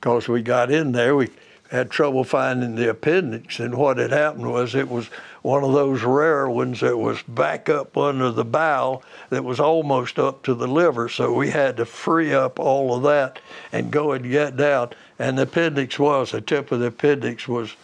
because 0.00 0.28
we 0.28 0.42
got 0.42 0.70
in 0.70 0.92
there. 0.92 1.14
We 1.14 1.28
had 1.70 1.90
trouble 1.90 2.24
finding 2.24 2.76
the 2.76 2.88
appendix, 2.88 3.60
and 3.60 3.74
what 3.74 3.98
had 3.98 4.10
happened 4.10 4.50
was 4.50 4.74
it 4.74 4.88
was 4.88 5.10
one 5.42 5.62
of 5.62 5.72
those 5.72 6.02
rare 6.02 6.48
ones 6.48 6.80
that 6.80 6.96
was 6.96 7.22
back 7.22 7.68
up 7.68 7.96
under 7.96 8.30
the 8.30 8.44
bowel 8.44 9.02
that 9.28 9.44
was 9.44 9.60
almost 9.60 10.18
up 10.18 10.42
to 10.42 10.54
the 10.54 10.66
liver. 10.66 11.08
So 11.08 11.32
we 11.34 11.50
had 11.50 11.76
to 11.76 11.84
free 11.84 12.32
up 12.32 12.58
all 12.58 12.94
of 12.94 13.02
that 13.02 13.38
and 13.70 13.90
go 13.90 14.12
and 14.12 14.30
get 14.30 14.56
down. 14.56 14.90
And 15.18 15.36
the 15.36 15.42
appendix 15.42 15.98
was, 15.98 16.32
the 16.32 16.40
tip 16.40 16.72
of 16.72 16.80
the 16.80 16.86
appendix 16.86 17.46
was, 17.46 17.76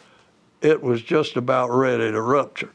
it 0.62 0.83
was 0.83 1.02
just 1.02 1.37
about 1.37 1.68
ready 1.70 2.11
to 2.11 2.20
rupture. 2.20 2.72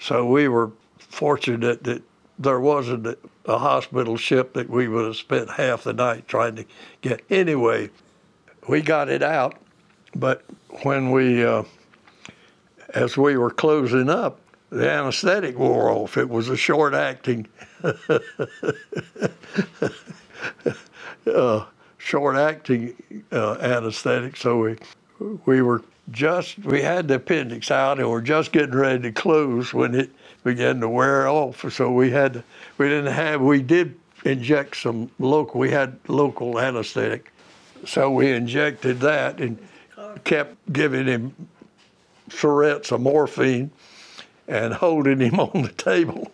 So 0.00 0.24
we 0.24 0.48
were 0.48 0.72
fortunate 0.98 1.84
that 1.84 2.02
there 2.38 2.60
wasn't 2.60 3.18
a 3.50 3.58
hospital 3.58 4.16
ship 4.16 4.54
that 4.54 4.70
we 4.70 4.88
would 4.88 5.06
have 5.06 5.16
spent 5.16 5.50
half 5.50 5.84
the 5.84 5.92
night 5.94 6.28
trying 6.28 6.56
to 6.56 6.66
get. 7.02 7.22
Anyway, 7.30 7.90
we 8.68 8.82
got 8.82 9.08
it 9.10 9.22
out, 9.22 9.56
but 10.16 10.44
when 10.82 11.10
we, 11.12 11.44
uh, 11.44 11.64
as 12.94 13.16
we 13.16 13.36
were 13.36 13.50
closing 13.50 14.10
up, 14.10 14.40
the 14.70 14.90
anesthetic 14.90 15.58
wore 15.58 15.90
off. 15.90 16.16
It 16.16 16.28
was 16.28 16.48
a 16.48 16.56
short 16.56 16.94
acting, 16.94 17.48
uh, 21.26 21.66
short 21.98 22.36
acting 22.36 22.94
uh, 23.32 23.54
anesthetic. 23.60 24.36
So 24.36 24.58
we, 24.60 24.76
we 25.46 25.62
were 25.62 25.82
just, 26.12 26.58
we 26.60 26.82
had 26.82 27.08
the 27.08 27.16
appendix 27.16 27.70
out 27.70 27.98
and 28.00 28.10
we're 28.10 28.20
just 28.22 28.52
getting 28.52 28.76
ready 28.76 29.02
to 29.02 29.12
close 29.12 29.74
when 29.74 29.94
it 29.94 30.10
began 30.44 30.80
to 30.80 30.88
wear 30.88 31.28
off. 31.28 31.70
So 31.72 31.90
we 31.90 32.10
had, 32.10 32.42
we 32.78 32.88
didn't 32.88 33.12
have, 33.12 33.40
we 33.40 33.62
did 33.62 33.98
inject 34.24 34.76
some 34.76 35.10
local, 35.18 35.60
we 35.60 35.70
had 35.70 35.98
local 36.08 36.58
anesthetic. 36.58 37.32
So 37.86 38.10
we 38.10 38.30
injected 38.30 39.00
that 39.00 39.40
and 39.40 39.58
kept 40.24 40.56
giving 40.72 41.06
him 41.06 41.34
syringes 42.28 42.92
of 42.92 43.00
morphine 43.00 43.70
and 44.48 44.74
holding 44.74 45.20
him 45.20 45.40
on 45.40 45.62
the 45.62 45.72
table. 45.72 46.30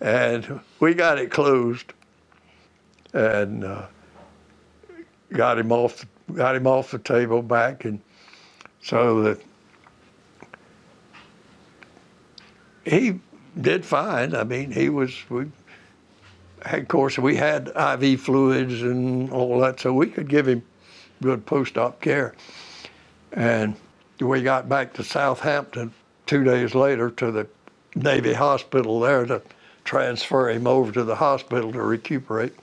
and 0.00 0.60
we 0.80 0.94
got 0.94 1.18
it 1.18 1.30
closed 1.30 1.92
and 3.12 3.64
uh, 3.64 3.86
got 5.32 5.58
him 5.58 5.72
off 5.72 6.04
got 6.34 6.54
him 6.54 6.66
off 6.66 6.90
the 6.90 6.98
table 6.98 7.40
back 7.40 7.86
and 7.86 8.00
so 8.82 9.22
that 9.22 9.40
he 12.88 13.20
did 13.60 13.84
fine. 13.84 14.34
I 14.34 14.44
mean, 14.44 14.70
he 14.70 14.88
was 14.88 15.14
we 15.28 15.46
of 16.64 16.88
course 16.88 17.18
we 17.18 17.36
had 17.36 17.68
IV 17.68 18.20
fluids 18.20 18.82
and 18.82 19.30
all 19.30 19.60
that, 19.60 19.80
so 19.80 19.92
we 19.92 20.08
could 20.08 20.28
give 20.28 20.48
him 20.48 20.62
good 21.22 21.46
post-op 21.46 22.00
care. 22.00 22.34
And 23.32 23.76
we 24.20 24.42
got 24.42 24.68
back 24.68 24.92
to 24.94 25.04
Southampton 25.04 25.92
two 26.26 26.44
days 26.44 26.74
later 26.74 27.10
to 27.10 27.30
the 27.30 27.46
Navy 27.94 28.32
hospital 28.32 29.00
there 29.00 29.24
to 29.26 29.42
transfer 29.84 30.50
him 30.50 30.66
over 30.66 30.92
to 30.92 31.04
the 31.04 31.14
hospital 31.14 31.72
to 31.72 31.82
recuperate. 31.82 32.54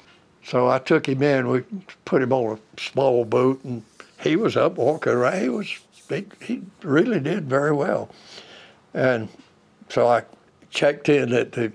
So 0.44 0.70
I 0.70 0.80
took 0.80 1.08
him 1.08 1.24
in. 1.24 1.48
We 1.48 1.64
put 2.06 2.22
him 2.22 2.32
on 2.32 2.58
a 2.58 2.80
small 2.80 3.26
boat, 3.26 3.64
and 3.64 3.84
he 4.22 4.36
was 4.36 4.56
up 4.56 4.76
walking 4.76 5.14
around. 5.14 5.42
He 5.42 5.50
was 5.50 5.80
he, 6.10 6.26
he 6.42 6.62
really 6.84 7.20
did 7.20 7.46
very 7.46 7.72
well. 7.72 8.10
And 8.94 9.28
so 9.90 10.08
I 10.08 10.24
checked 10.70 11.10
in 11.10 11.34
at 11.34 11.54
the 11.54 11.72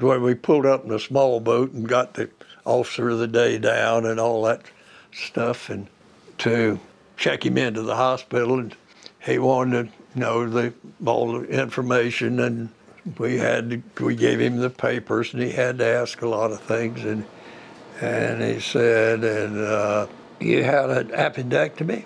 where 0.00 0.20
we 0.20 0.34
pulled 0.34 0.66
up 0.66 0.84
in 0.84 0.92
a 0.92 0.98
small 0.98 1.40
boat 1.40 1.72
and 1.72 1.88
got 1.88 2.14
the 2.14 2.28
officer 2.64 3.08
of 3.08 3.18
the 3.18 3.26
day 3.26 3.58
down 3.58 4.04
and 4.04 4.20
all 4.20 4.42
that 4.44 4.62
stuff, 5.12 5.70
and 5.70 5.86
to 6.38 6.78
check 7.16 7.44
him 7.44 7.56
into 7.56 7.82
the 7.82 7.96
hospital. 7.96 8.58
And 8.58 8.76
he 9.24 9.38
wanted 9.38 9.90
to 10.12 10.18
know 10.18 10.48
the 10.48 10.74
all 11.04 11.40
the 11.40 11.46
information, 11.48 12.40
and 12.40 12.68
we 13.18 13.38
had 13.38 13.70
to, 13.70 14.04
we 14.04 14.14
gave 14.14 14.40
him 14.40 14.58
the 14.58 14.70
papers, 14.70 15.32
and 15.32 15.42
he 15.42 15.50
had 15.50 15.78
to 15.78 15.86
ask 15.86 16.20
a 16.22 16.28
lot 16.28 16.52
of 16.52 16.60
things, 16.60 17.04
and 17.04 17.24
and 18.00 18.42
he 18.42 18.60
said, 18.60 19.24
and 19.24 19.58
uh, 19.58 20.06
you 20.40 20.62
had 20.62 20.90
an 20.90 21.08
appendectomy. 21.08 22.04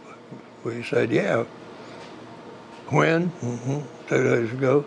We 0.64 0.82
said, 0.82 1.10
yeah. 1.10 1.44
When? 2.88 3.30
Mm-hmm. 3.30 3.80
Two 4.08 4.22
days 4.22 4.52
ago. 4.52 4.84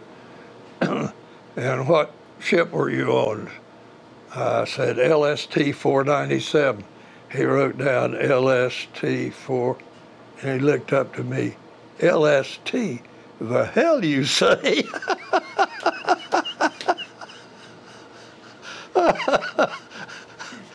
and 1.55 1.87
what 1.87 2.11
ship 2.39 2.71
were 2.71 2.89
you 2.89 3.09
on? 3.11 3.49
I 4.33 4.65
said 4.65 4.97
LST 4.97 5.73
497. 5.73 6.83
He 7.31 7.43
wrote 7.43 7.77
down 7.77 8.13
LST 8.13 9.33
4, 9.33 9.77
and 10.41 10.59
he 10.61 10.65
looked 10.65 10.93
up 10.93 11.15
to 11.15 11.23
me. 11.23 11.55
LST, 12.01 13.01
the 13.39 13.65
hell 13.73 14.03
you 14.03 14.25
say? 14.25 14.83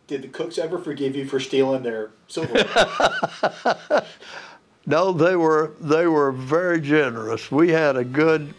Did 0.07 0.23
the 0.23 0.29
cooks 0.29 0.59
ever 0.59 0.79
forgive 0.79 1.15
you 1.15 1.25
for 1.25 1.39
stealing 1.39 1.83
their 1.83 2.11
silverware? 2.27 2.67
no, 4.87 5.13
they 5.13 5.37
were 5.37 5.73
they 5.81 6.07
were 6.07 6.33
very 6.33 6.81
generous. 6.81 7.53
We 7.53 7.71
had 7.71 7.97
a 7.97 8.05
good 8.05 8.53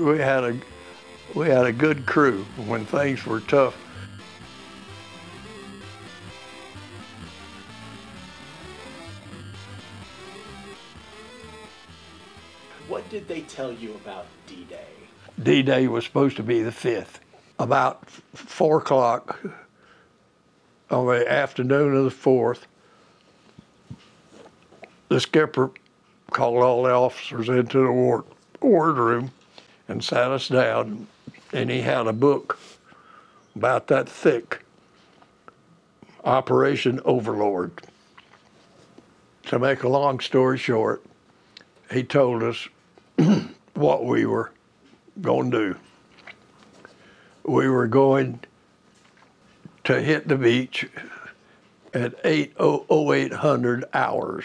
we 0.00 0.18
had 0.18 0.44
a 0.44 0.56
we 1.34 1.48
had 1.48 1.66
a 1.66 1.72
good 1.72 2.06
crew 2.06 2.44
when 2.66 2.84
things 2.84 3.24
were 3.24 3.40
tough. 3.40 3.74
What 12.88 13.08
did 13.10 13.28
they 13.28 13.42
tell 13.42 13.72
you 13.72 13.94
about 13.94 14.26
D-Day? 14.48 14.88
D-Day 15.40 15.86
was 15.86 16.04
supposed 16.04 16.36
to 16.38 16.42
be 16.42 16.62
the 16.62 16.72
5th. 16.72 17.20
About 17.60 18.08
4 18.34 18.78
o'clock 18.78 19.38
on 20.90 21.06
the 21.06 21.30
afternoon 21.30 21.94
of 21.94 22.04
the 22.04 22.10
4th, 22.10 22.62
the 25.08 25.20
skipper 25.20 25.70
called 26.32 26.64
all 26.64 26.82
the 26.82 26.90
officers 26.90 27.48
into 27.48 27.84
the 27.84 27.92
ward, 27.92 28.24
wardroom 28.60 29.30
and 29.90 30.04
sat 30.04 30.30
us 30.30 30.46
down. 30.46 31.08
and 31.52 31.68
he 31.68 31.80
had 31.80 32.06
a 32.06 32.12
book 32.12 32.60
about 33.56 33.88
that 33.88 34.08
thick, 34.08 34.62
Operation 36.22 37.00
Overlord. 37.04 37.72
To 39.46 39.58
make 39.58 39.82
a 39.82 39.88
long 39.88 40.20
story 40.20 40.58
short, 40.58 41.02
he 41.90 42.04
told 42.04 42.44
us 42.44 42.68
what 43.74 44.04
we 44.04 44.26
were 44.26 44.52
going 45.20 45.50
to 45.50 45.58
do. 45.58 45.76
We 47.42 47.68
were 47.68 47.88
going 47.88 48.38
to 49.84 50.00
hit 50.00 50.28
the 50.28 50.36
beach 50.36 50.88
at 51.92 52.14
80800 52.22 53.86
hours, 53.92 54.44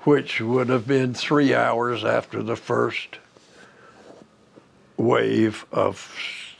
which 0.00 0.42
would 0.42 0.68
have 0.68 0.86
been 0.86 1.14
three 1.14 1.54
hours 1.54 2.04
after 2.04 2.42
the 2.42 2.56
first 2.56 3.18
wave 4.96 5.66
of 5.72 6.10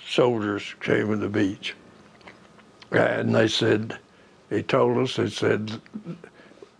soldiers 0.06 0.74
came 0.80 1.08
to 1.08 1.16
the 1.16 1.28
beach. 1.28 1.74
And 2.90 3.34
they 3.34 3.48
said, 3.48 3.98
he 4.50 4.62
told 4.62 4.98
us, 4.98 5.16
they 5.16 5.28
said, 5.28 5.80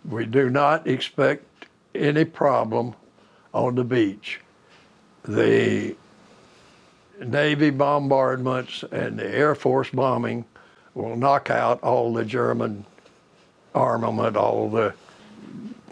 we 0.07 0.25
do 0.25 0.49
not 0.49 0.87
expect 0.87 1.43
any 1.93 2.25
problem 2.25 2.93
on 3.53 3.75
the 3.75 3.83
beach. 3.83 4.39
The 5.23 5.95
Navy 7.19 7.69
bombardments 7.69 8.83
and 8.91 9.19
the 9.19 9.27
Air 9.27 9.55
Force 9.55 9.89
bombing 9.89 10.45
will 10.93 11.15
knock 11.15 11.49
out 11.49 11.81
all 11.81 12.13
the 12.13 12.25
German 12.25 12.85
armament, 13.73 14.37
all 14.37 14.69
the, 14.69 14.93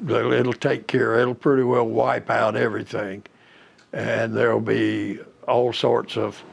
the 0.02 0.32
it'll 0.32 0.54
take 0.54 0.88
care, 0.88 1.20
it'll 1.20 1.36
pretty 1.36 1.64
well 1.64 1.88
wipe 1.88 2.30
out 2.30 2.56
everything. 2.56 3.24
And 3.92 4.34
there'll 4.34 4.60
be 4.60 5.20
all 5.48 5.74
sorts 5.74 6.18
of 6.18 6.44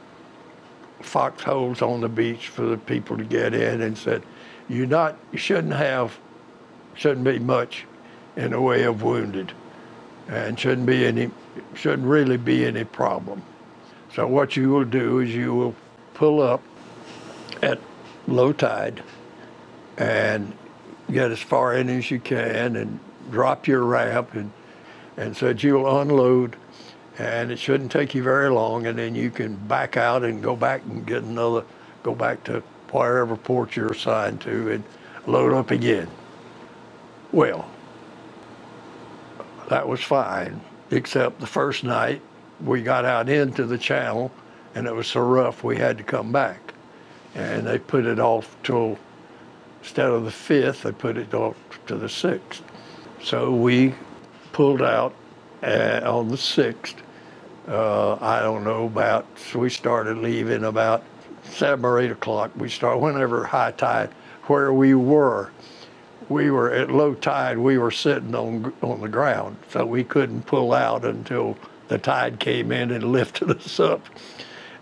foxholes 1.01 1.81
on 1.81 2.01
the 2.01 2.09
beach 2.09 2.47
for 2.47 2.63
the 2.63 2.77
people 2.77 3.17
to 3.17 3.23
get 3.23 3.53
in 3.53 3.81
and 3.81 3.97
said, 3.97 4.23
you 4.69 4.85
not 4.85 5.17
you 5.31 5.37
shouldn't 5.37 5.73
have 5.73 6.17
shouldn't 6.93 7.25
be 7.25 7.39
much 7.39 7.85
in 8.37 8.51
the 8.51 8.61
way 8.61 8.83
of 8.83 9.03
wounded 9.03 9.51
and 10.29 10.59
shouldn't 10.59 10.87
be 10.87 11.05
any 11.05 11.29
shouldn't 11.73 12.07
really 12.07 12.37
be 12.37 12.65
any 12.65 12.83
problem. 12.83 13.41
So 14.13 14.27
what 14.27 14.55
you 14.55 14.69
will 14.69 14.85
do 14.85 15.19
is 15.19 15.33
you 15.33 15.53
will 15.53 15.75
pull 16.13 16.41
up 16.41 16.61
at 17.61 17.79
low 18.27 18.53
tide 18.53 19.03
and 19.97 20.53
get 21.11 21.31
as 21.31 21.39
far 21.39 21.75
in 21.75 21.89
as 21.89 22.09
you 22.09 22.19
can 22.19 22.75
and 22.75 22.99
drop 23.29 23.67
your 23.67 23.83
ramp 23.83 24.33
and 24.33 24.51
and 25.17 25.35
said 25.35 25.61
you'll 25.61 25.99
unload 25.99 26.55
and 27.17 27.51
it 27.51 27.59
shouldn't 27.59 27.91
take 27.91 28.15
you 28.15 28.23
very 28.23 28.49
long 28.49 28.87
and 28.87 28.97
then 28.97 29.15
you 29.15 29.29
can 29.29 29.55
back 29.55 29.97
out 29.97 30.23
and 30.23 30.41
go 30.41 30.55
back 30.55 30.81
and 30.85 31.05
get 31.05 31.23
another 31.23 31.63
go 32.03 32.15
back 32.15 32.43
to 32.43 32.61
wherever 32.91 33.35
port 33.35 33.75
you're 33.75 33.91
assigned 33.91 34.41
to 34.41 34.71
and 34.71 34.83
load 35.25 35.53
up 35.53 35.71
again. 35.71 36.07
Well, 37.31 37.69
that 39.69 39.87
was 39.87 40.01
fine, 40.01 40.59
except 40.89 41.39
the 41.39 41.47
first 41.47 41.83
night 41.83 42.21
we 42.63 42.83
got 42.83 43.05
out 43.05 43.29
into 43.29 43.65
the 43.65 43.77
channel 43.77 44.31
and 44.75 44.87
it 44.87 44.93
was 44.93 45.07
so 45.07 45.21
rough 45.21 45.63
we 45.63 45.77
had 45.77 45.97
to 45.97 46.03
come 46.03 46.31
back. 46.31 46.73
And 47.35 47.65
they 47.65 47.79
put 47.79 48.05
it 48.05 48.19
off 48.19 48.55
till, 48.63 48.97
instead 49.81 50.09
of 50.09 50.25
the 50.25 50.31
5th, 50.31 50.81
they 50.81 50.91
put 50.91 51.17
it 51.17 51.33
off 51.33 51.55
to 51.87 51.95
the 51.95 52.07
6th. 52.07 52.61
So 53.23 53.53
we 53.53 53.95
pulled 54.51 54.81
out 54.81 55.13
uh, 55.63 56.01
on 56.03 56.29
the 56.29 56.35
6th. 56.35 56.95
Uh, 57.67 58.15
I 58.15 58.39
don't 58.39 58.63
know 58.63 58.85
about, 58.85 59.25
so 59.37 59.59
we 59.59 59.69
started 59.69 60.17
leaving 60.17 60.63
about 60.63 61.03
7 61.43 61.83
or 61.85 61.99
8 61.99 62.11
o'clock. 62.11 62.51
We 62.55 62.69
start 62.69 62.99
whenever 62.99 63.45
high 63.45 63.71
tide, 63.71 64.09
where 64.43 64.73
we 64.73 64.95
were 64.95 65.51
we 66.31 66.49
were 66.49 66.71
at 66.71 66.89
low 66.89 67.13
tide, 67.13 67.57
we 67.57 67.77
were 67.77 67.91
sitting 67.91 68.33
on, 68.33 68.73
on 68.81 69.01
the 69.01 69.09
ground, 69.09 69.57
so 69.69 69.85
we 69.85 70.03
couldn't 70.03 70.43
pull 70.45 70.73
out 70.73 71.03
until 71.03 71.57
the 71.89 71.97
tide 71.97 72.39
came 72.39 72.71
in 72.71 72.89
and 72.91 73.03
lifted 73.11 73.51
us 73.51 73.79
up. 73.79 74.05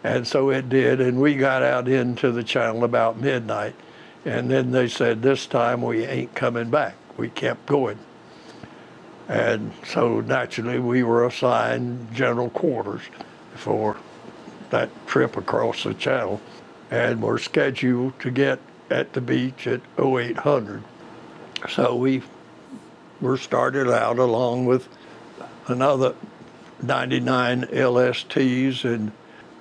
And 0.03 0.25
so 0.25 0.49
it 0.51 0.69
did, 0.69 1.01
and 1.01 1.19
we 1.19 1.35
got 1.35 1.63
out 1.63 1.87
into 1.87 2.31
the 2.31 2.43
channel 2.43 2.83
about 2.83 3.19
midnight. 3.19 3.75
And 4.25 4.49
then 4.49 4.71
they 4.71 4.87
said, 4.87 5.21
This 5.21 5.45
time 5.45 5.81
we 5.81 6.05
ain't 6.05 6.35
coming 6.35 6.69
back. 6.69 6.95
We 7.17 7.29
kept 7.29 7.65
going. 7.65 7.97
And 9.29 9.71
so 9.85 10.19
naturally, 10.21 10.79
we 10.79 11.03
were 11.03 11.25
assigned 11.25 12.13
general 12.13 12.49
quarters 12.49 13.03
for 13.53 13.95
that 14.71 14.89
trip 15.07 15.37
across 15.37 15.83
the 15.83 15.93
channel 15.93 16.41
and 16.89 17.21
were 17.21 17.37
scheduled 17.37 18.19
to 18.19 18.31
get 18.31 18.57
at 18.89 19.13
the 19.13 19.21
beach 19.21 19.67
at 19.67 19.81
0800. 19.99 20.83
So 21.69 21.95
we 21.95 22.23
were 23.21 23.37
started 23.37 23.87
out 23.87 24.17
along 24.17 24.65
with 24.65 24.89
another 25.67 26.15
99 26.81 27.65
LSTs 27.65 28.83
and 28.83 29.11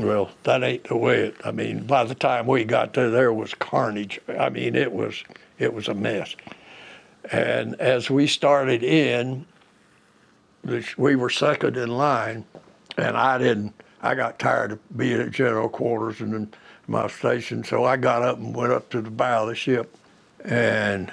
Well, 0.00 0.30
that 0.44 0.62
ain't 0.62 0.84
the 0.84 0.96
way 0.96 1.26
it. 1.26 1.36
I 1.44 1.50
mean, 1.52 1.86
by 1.86 2.04
the 2.04 2.14
time 2.14 2.46
we 2.46 2.64
got 2.64 2.94
there, 2.94 3.10
there 3.10 3.32
was 3.32 3.52
carnage. 3.54 4.20
I 4.26 4.48
mean, 4.48 4.74
it 4.74 4.92
was 4.92 5.22
it 5.58 5.74
was 5.74 5.88
a 5.88 5.94
mess. 5.94 6.34
And 7.30 7.74
as 7.76 8.10
we 8.10 8.26
started 8.26 8.82
in, 8.82 9.46
we 10.96 11.16
were 11.16 11.30
second 11.30 11.76
in 11.76 11.90
line, 11.90 12.44
and 12.96 13.16
I 13.16 13.38
didn't. 13.38 13.74
I 14.00 14.14
got 14.14 14.38
tired 14.38 14.72
of 14.72 14.96
being 14.96 15.20
at 15.20 15.30
general 15.30 15.68
quarters 15.68 16.20
and 16.20 16.54
my 16.88 17.06
station, 17.06 17.62
so 17.62 17.84
I 17.84 17.96
got 17.96 18.22
up 18.22 18.38
and 18.38 18.54
went 18.54 18.72
up 18.72 18.90
to 18.90 19.00
the 19.00 19.10
bow 19.10 19.42
of 19.42 19.48
the 19.48 19.54
ship 19.54 19.96
and 20.44 21.12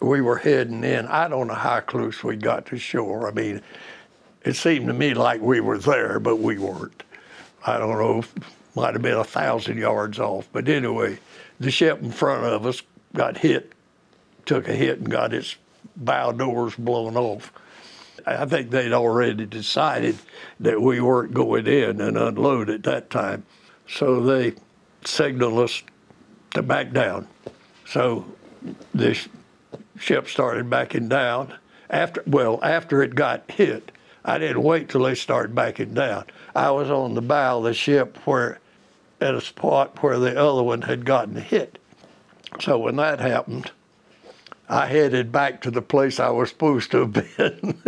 we 0.00 0.20
were 0.20 0.36
heading 0.36 0.84
in. 0.84 1.06
I 1.06 1.28
don't 1.28 1.46
know 1.48 1.54
how 1.54 1.80
close 1.80 2.22
we 2.22 2.36
got 2.36 2.66
to 2.66 2.78
shore. 2.78 3.28
I 3.28 3.32
mean, 3.32 3.60
it 4.42 4.54
seemed 4.54 4.86
to 4.86 4.94
me 4.94 5.14
like 5.14 5.40
we 5.40 5.60
were 5.60 5.78
there, 5.78 6.18
but 6.20 6.36
we 6.36 6.58
weren't. 6.58 7.02
I 7.66 7.78
don't 7.78 7.98
know, 7.98 8.24
might 8.74 8.94
have 8.94 9.02
been 9.02 9.18
a 9.18 9.24
thousand 9.24 9.78
yards 9.78 10.18
off. 10.18 10.48
But 10.52 10.68
anyway, 10.68 11.18
the 11.58 11.70
ship 11.70 12.00
in 12.00 12.10
front 12.12 12.44
of 12.44 12.64
us 12.64 12.82
got 13.14 13.36
hit, 13.36 13.72
took 14.46 14.68
a 14.68 14.72
hit, 14.72 14.98
and 14.98 15.10
got 15.10 15.34
its 15.34 15.56
bow 15.96 16.32
doors 16.32 16.74
blown 16.76 17.16
off. 17.16 17.52
I 18.26 18.46
think 18.46 18.70
they'd 18.70 18.92
already 18.92 19.46
decided 19.46 20.18
that 20.60 20.80
we 20.80 21.00
weren't 21.00 21.34
going 21.34 21.66
in 21.66 22.00
and 22.00 22.16
unload 22.16 22.70
at 22.70 22.82
that 22.84 23.10
time. 23.10 23.44
So 23.88 24.20
they 24.20 24.54
signaled 25.04 25.58
us 25.58 25.82
to 26.54 26.62
back 26.62 26.92
down. 26.92 27.28
So 27.86 28.24
the 28.94 29.18
ship 29.98 30.28
started 30.28 30.70
backing 30.70 31.08
down. 31.08 31.54
After 31.88 32.22
well, 32.26 32.60
after 32.62 33.02
it 33.02 33.14
got 33.14 33.50
hit, 33.50 33.90
I 34.24 34.38
didn't 34.38 34.62
wait 34.62 34.88
till 34.88 35.02
they 35.02 35.14
started 35.14 35.54
backing 35.54 35.94
down. 35.94 36.24
I 36.54 36.70
was 36.70 36.90
on 36.90 37.14
the 37.14 37.22
bow 37.22 37.58
of 37.58 37.64
the 37.64 37.74
ship 37.74 38.16
where 38.24 38.60
at 39.20 39.34
a 39.34 39.40
spot 39.40 40.02
where 40.02 40.18
the 40.18 40.40
other 40.40 40.62
one 40.62 40.82
had 40.82 41.04
gotten 41.04 41.36
hit. 41.36 41.78
So 42.60 42.78
when 42.78 42.96
that 42.96 43.20
happened, 43.20 43.70
I 44.70 44.86
headed 44.86 45.32
back 45.32 45.62
to 45.62 45.70
the 45.72 45.82
place 45.82 46.20
I 46.20 46.30
was 46.30 46.50
supposed 46.50 46.92
to 46.92 46.98
have 47.00 47.12
been 47.12 47.82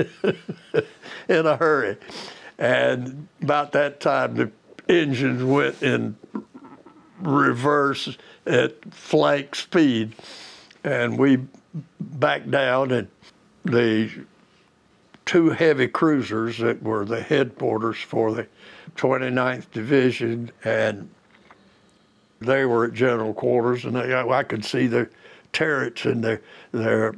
in 1.28 1.46
a 1.46 1.56
hurry. 1.56 1.96
And 2.58 3.28
about 3.40 3.70
that 3.72 4.00
time, 4.00 4.34
the 4.34 4.50
engines 4.88 5.44
went 5.44 5.80
in 5.80 6.16
reverse 7.20 8.18
at 8.46 8.92
flank 8.92 9.54
speed, 9.54 10.16
and 10.82 11.16
we 11.16 11.38
backed 12.00 12.50
down, 12.50 12.90
and 12.90 13.08
the 13.64 14.10
two 15.24 15.50
heavy 15.50 15.86
cruisers 15.86 16.58
that 16.58 16.82
were 16.82 17.04
the 17.04 17.22
headquarters 17.22 17.98
for 17.98 18.32
the 18.32 18.48
29th 18.96 19.70
Division, 19.70 20.50
and 20.64 21.08
they 22.40 22.64
were 22.64 22.86
at 22.86 22.92
general 22.92 23.32
quarters, 23.32 23.84
and 23.84 23.94
they, 23.94 24.12
I 24.12 24.42
could 24.42 24.64
see 24.64 24.88
the 24.88 25.08
turrets 25.52 26.04
and 26.04 26.22
their 26.22 26.40
their 26.72 27.14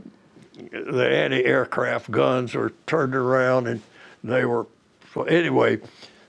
the 0.70 1.08
anti-aircraft 1.08 2.10
guns 2.10 2.54
were 2.54 2.72
turned 2.86 3.14
around, 3.14 3.66
and 3.66 3.80
they 4.22 4.44
were. 4.44 4.66
So 5.12 5.24
anyway, 5.24 5.80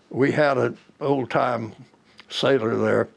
we 0.09 0.31
had 0.31 0.57
an 0.57 0.77
old-time 1.01 1.73
sailor 2.29 2.75
there 2.75 3.07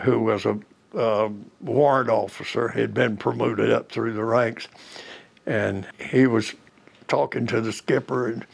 who 0.00 0.20
was 0.20 0.44
a 0.46 0.58
uh, 0.94 1.28
warrant 1.60 2.08
officer, 2.08 2.68
had 2.68 2.94
been 2.94 3.16
promoted 3.16 3.70
up 3.70 3.90
through 3.90 4.14
the 4.14 4.24
ranks, 4.24 4.68
and 5.46 5.86
he 5.98 6.26
was 6.26 6.54
talking 7.08 7.46
to 7.46 7.60
the 7.60 7.72
skipper, 7.72 8.28
and 8.28 8.46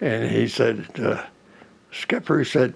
and 0.00 0.30
he 0.30 0.48
said, 0.48 0.86
uh, 0.98 1.24
skipper, 1.92 2.38
he 2.40 2.44
said, 2.44 2.74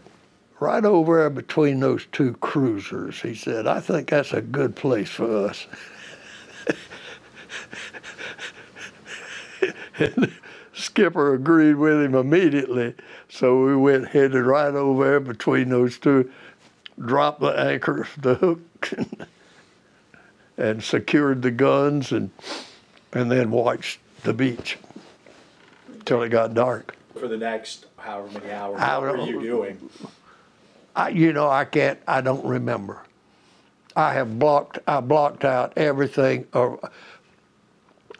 right 0.60 0.84
over 0.84 1.18
there 1.18 1.30
between 1.30 1.80
those 1.80 2.06
two 2.12 2.32
cruisers, 2.34 3.20
he 3.20 3.34
said, 3.34 3.66
I 3.66 3.80
think 3.80 4.08
that's 4.08 4.32
a 4.32 4.40
good 4.40 4.76
place 4.76 5.10
for 5.10 5.48
us. 5.48 5.66
And 9.98 10.32
skipper 10.72 11.34
agreed 11.34 11.74
with 11.74 12.02
him 12.02 12.14
immediately, 12.14 12.94
so 13.28 13.64
we 13.64 13.76
went 13.76 14.08
headed 14.08 14.44
right 14.44 14.74
over 14.74 15.04
there 15.04 15.20
between 15.20 15.68
those 15.68 15.98
two, 15.98 16.30
dropped 16.98 17.40
the 17.40 17.48
anchor, 17.48 18.06
the 18.16 18.34
hook, 18.34 18.90
and 20.56 20.82
secured 20.82 21.42
the 21.42 21.50
guns, 21.50 22.12
and 22.12 22.30
and 23.12 23.30
then 23.30 23.50
watched 23.50 23.98
the 24.24 24.32
beach 24.32 24.78
till 26.04 26.22
it 26.22 26.28
got 26.28 26.54
dark. 26.54 26.96
For 27.14 27.28
the 27.28 27.36
next 27.36 27.86
however 27.96 28.38
many 28.38 28.52
hours, 28.52 28.80
I 28.80 28.98
what 28.98 29.18
were 29.18 29.24
you 29.24 29.40
doing? 29.40 29.90
I, 30.94 31.10
you 31.10 31.32
know, 31.32 31.48
I 31.48 31.64
can't. 31.64 31.98
I 32.08 32.20
don't 32.20 32.44
remember. 32.44 33.02
I 33.94 34.12
have 34.14 34.38
blocked. 34.38 34.78
I 34.86 35.00
blocked 35.00 35.44
out 35.44 35.72
everything. 35.76 36.46
Or 36.52 36.80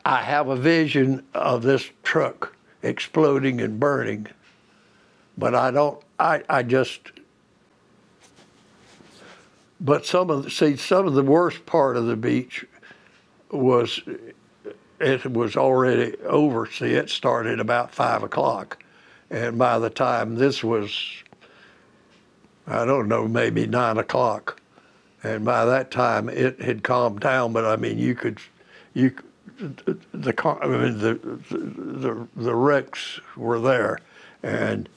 I 0.09 0.23
have 0.23 0.49
a 0.49 0.57
vision 0.57 1.23
of 1.35 1.63
this 1.63 1.91
truck 2.03 2.57
exploding 2.83 3.61
and 3.61 3.79
burning, 3.79 4.27
but 5.37 5.55
I 5.55 5.71
don't. 5.71 6.03
I, 6.19 6.43
I 6.49 6.63
just. 6.63 7.13
But 9.79 10.07
some 10.07 10.31
of 10.31 10.45
the, 10.45 10.51
see 10.51 10.77
some 10.77 11.07
of 11.07 11.13
the 11.13 11.23
worst 11.23 11.67
part 11.67 11.99
of 11.99 12.07
the 12.07 12.17
beach 12.17 12.65
was 13.51 14.01
it 14.99 15.31
was 15.31 15.57
already 15.57 16.17
over. 16.23 16.65
See, 16.65 16.95
it 16.95 17.11
started 17.11 17.61
about 17.61 17.95
five 17.95 18.23
o'clock, 18.23 18.83
and 19.29 19.59
by 19.59 19.79
the 19.79 19.91
time 19.91 20.37
this 20.37 20.65
was 20.65 21.23
I 22.67 22.87
don't 22.87 23.09
know, 23.09 23.29
maybe 23.29 23.67
nine 23.67 23.99
o'clock. 23.99 24.59
And 25.23 25.45
by 25.45 25.67
that 25.67 25.91
time, 25.91 26.31
it 26.31 26.63
had 26.63 26.83
calmed 26.83 27.21
down. 27.21 27.53
But 27.53 27.67
I 27.67 27.77
mean, 27.77 27.99
you 27.99 28.15
could, 28.15 28.39
you, 28.95 29.13
the 29.59 30.59
I 30.63 30.67
mean, 30.67 30.99
the, 30.99 31.15
the 31.51 32.29
the 32.37 32.55
wrecks 32.55 33.21
were 33.37 33.59
there, 33.59 33.99
and 34.43 34.89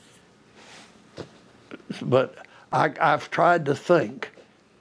but 2.02 2.46
I, 2.72 2.94
I've 3.02 3.30
tried 3.32 3.66
to 3.66 3.76
think, 3.76 4.32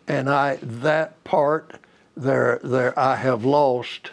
and 0.06 0.28
I 0.28 0.56
that 0.62 1.22
part 1.24 1.76
there 2.16 2.60
there 2.62 2.98
I 2.98 3.16
have 3.16 3.44
lost. 3.44 4.12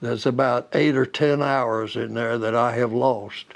There's 0.00 0.26
about 0.26 0.68
eight 0.72 0.96
or 0.96 1.06
ten 1.06 1.42
hours 1.42 1.96
in 1.96 2.14
there 2.14 2.36
that 2.38 2.54
I 2.54 2.72
have 2.76 2.92
lost 2.92 3.46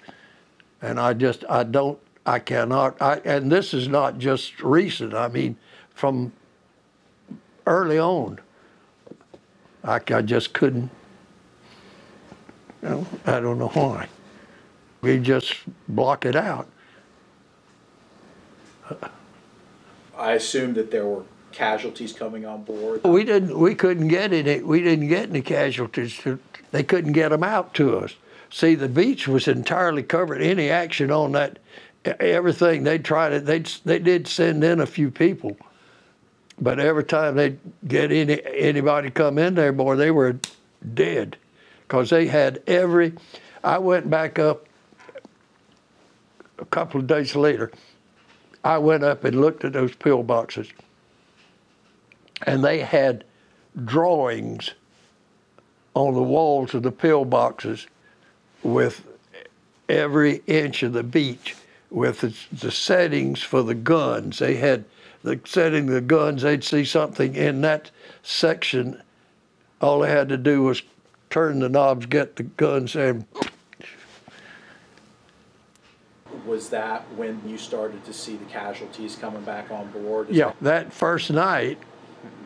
and 0.82 0.98
I 0.98 1.12
just 1.12 1.44
I 1.48 1.64
don't 1.64 1.98
I 2.26 2.38
cannot 2.38 3.00
I 3.00 3.20
and 3.24 3.50
this 3.50 3.74
is 3.74 3.88
not 3.88 4.18
just 4.18 4.62
recent 4.62 5.14
I 5.14 5.28
mean 5.28 5.56
from 5.94 6.32
early 7.66 7.98
on 7.98 8.38
I, 9.84 10.00
I 10.08 10.22
just 10.22 10.52
couldn't 10.52 10.90
you 12.82 12.88
know, 12.88 13.06
I 13.26 13.40
don't 13.40 13.58
know 13.58 13.68
why. 13.68 14.08
We 15.00 15.18
just 15.18 15.54
block 15.88 16.24
it 16.24 16.36
out. 16.36 16.68
I 20.16 20.32
assumed 20.32 20.74
that 20.74 20.90
there 20.90 21.06
were 21.06 21.22
casualties 21.52 22.12
coming 22.12 22.44
on 22.44 22.62
board. 22.62 23.02
we 23.04 23.24
didn't 23.24 23.58
we 23.58 23.74
couldn't 23.74 24.08
get 24.08 24.32
any 24.32 24.62
we 24.62 24.82
didn't 24.82 25.08
get 25.08 25.30
any 25.30 25.42
casualties 25.42 26.16
to, 26.18 26.38
they 26.70 26.82
couldn't 26.82 27.12
get 27.12 27.30
them 27.30 27.42
out 27.42 27.74
to 27.74 27.98
us. 27.98 28.14
See 28.50 28.74
the 28.74 28.88
beach 28.88 29.26
was 29.26 29.48
entirely 29.48 30.02
covered. 30.02 30.42
Any 30.42 30.70
action 30.70 31.10
on 31.10 31.32
that 31.32 31.58
everything 32.04 32.84
they 32.84 32.98
tried 32.98 33.32
it 33.32 33.46
they 33.46 33.60
they 33.84 33.98
did 33.98 34.28
send 34.28 34.62
in 34.62 34.80
a 34.80 34.86
few 34.86 35.10
people. 35.10 35.56
But 36.60 36.78
every 36.78 37.04
time 37.04 37.36
they 37.36 37.56
get 37.88 38.12
any 38.12 38.40
anybody 38.44 39.10
come 39.10 39.38
in 39.38 39.54
there 39.54 39.72
boy 39.72 39.96
they 39.96 40.10
were 40.10 40.38
dead 40.94 41.36
because 41.90 42.08
they 42.08 42.28
had 42.28 42.62
every 42.68 43.12
i 43.64 43.76
went 43.76 44.08
back 44.08 44.38
up 44.38 44.66
a 46.60 46.64
couple 46.66 47.00
of 47.00 47.08
days 47.08 47.34
later 47.34 47.68
i 48.62 48.78
went 48.78 49.02
up 49.02 49.24
and 49.24 49.40
looked 49.40 49.64
at 49.64 49.72
those 49.72 49.92
pill 49.96 50.22
boxes 50.22 50.68
and 52.46 52.62
they 52.62 52.78
had 52.78 53.24
drawings 53.84 54.70
on 55.94 56.14
the 56.14 56.22
walls 56.22 56.74
of 56.74 56.84
the 56.84 56.92
pill 56.92 57.24
boxes 57.24 57.88
with 58.62 59.04
every 59.88 60.42
inch 60.46 60.84
of 60.84 60.92
the 60.92 61.02
beach 61.02 61.56
with 61.90 62.20
the, 62.20 62.32
the 62.52 62.70
settings 62.70 63.42
for 63.42 63.64
the 63.64 63.74
guns. 63.74 64.38
They 64.38 64.54
had 64.54 64.84
the 65.24 65.40
setting 65.44 65.88
of 65.88 65.94
the 65.94 66.00
guns, 66.00 66.42
they'd 66.42 66.62
see 66.62 66.84
something 66.84 67.34
in 67.34 67.62
that 67.62 67.90
section. 68.22 69.02
All 69.80 70.00
they 70.00 70.10
had 70.10 70.28
to 70.28 70.36
do 70.36 70.62
was 70.62 70.82
turn 71.30 71.60
the 71.60 71.68
knobs, 71.68 72.06
get 72.06 72.36
the 72.36 72.42
guns, 72.42 72.96
and 72.96 73.24
Was 76.44 76.68
that 76.70 77.02
when 77.14 77.40
you 77.46 77.56
started 77.56 78.04
to 78.04 78.12
see 78.12 78.36
the 78.36 78.44
casualties 78.46 79.16
coming 79.16 79.42
back 79.42 79.70
on 79.70 79.90
board? 79.92 80.30
Is 80.30 80.36
yeah, 80.36 80.52
that 80.60 80.92
first 80.92 81.30
night, 81.30 81.78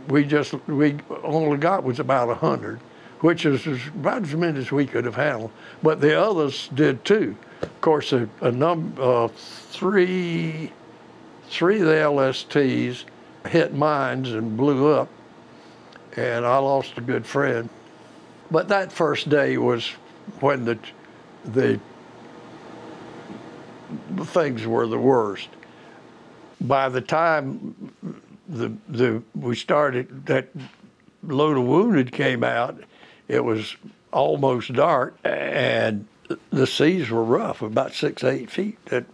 we 0.09 0.25
just 0.25 0.53
we 0.69 0.99
only 1.23 1.57
got 1.57 1.83
was 1.83 1.99
about 1.99 2.29
a 2.29 2.35
hundred, 2.35 2.81
which 3.21 3.47
is 3.47 3.67
about 3.89 4.23
as 4.23 4.35
many 4.35 4.59
as 4.59 4.71
we 4.71 4.87
could 4.87 5.05
have 5.07 5.17
handled. 5.17 5.51
But 5.83 6.01
the 6.01 6.21
others 6.21 6.69
did 6.75 7.05
too. 7.05 7.37
Of 7.63 7.81
course, 7.81 8.13
a, 8.13 8.29
a 8.43 8.53
number 8.53 9.01
uh, 9.01 9.29
three 9.29 10.71
three 11.49 11.81
of 11.81 11.87
the 11.87 11.95
LSTs 11.95 13.05
hit 13.49 13.75
mines 13.75 14.33
and 14.33 14.57
blew 14.57 14.93
up, 14.93 15.09
and 16.17 16.45
I 16.45 16.59
lost 16.59 16.99
a 16.99 17.01
good 17.01 17.25
friend. 17.25 17.71
But 18.55 18.69
that 18.69 18.93
first 18.93 19.29
day 19.29 19.57
was 19.59 19.89
when 20.39 20.65
the 20.65 20.79
the 21.45 21.81
things 24.27 24.65
were 24.65 24.87
the 24.87 24.97
worst. 24.97 25.49
By 26.61 26.89
the 26.89 27.01
time 27.01 27.75
the 28.49 28.73
the 28.89 29.25
we 29.35 29.57
started 29.57 30.27
that 30.27 30.51
load 31.25 31.57
of 31.57 31.65
wounded 31.65 32.13
came 32.13 32.45
out, 32.45 32.81
it 33.27 33.45
was 33.45 33.75
almost 34.13 34.73
dark, 34.73 35.17
and 35.25 36.07
the 36.51 36.69
seas 36.69 37.11
were 37.11 37.25
rough, 37.25 37.61
about 37.61 37.93
six, 37.93 38.23
eight 38.23 38.53
feet. 38.53 38.79
That 38.87 39.05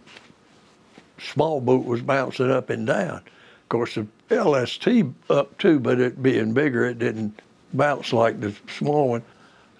small 1.17 1.61
boat 1.61 1.83
was 1.83 2.03
bouncing 2.03 2.51
up 2.51 2.69
and 2.69 2.85
down. 2.85 3.23
Of 3.63 3.69
course, 3.69 3.95
the 3.95 4.05
LST 4.29 4.87
up 5.31 5.57
too, 5.57 5.79
but 5.79 5.99
it 5.99 6.21
being 6.21 6.53
bigger, 6.53 6.85
it 6.85 6.99
didn't 6.99 7.41
bounce 7.73 8.13
like 8.13 8.39
the 8.39 8.55
small 8.77 9.09
one. 9.09 9.23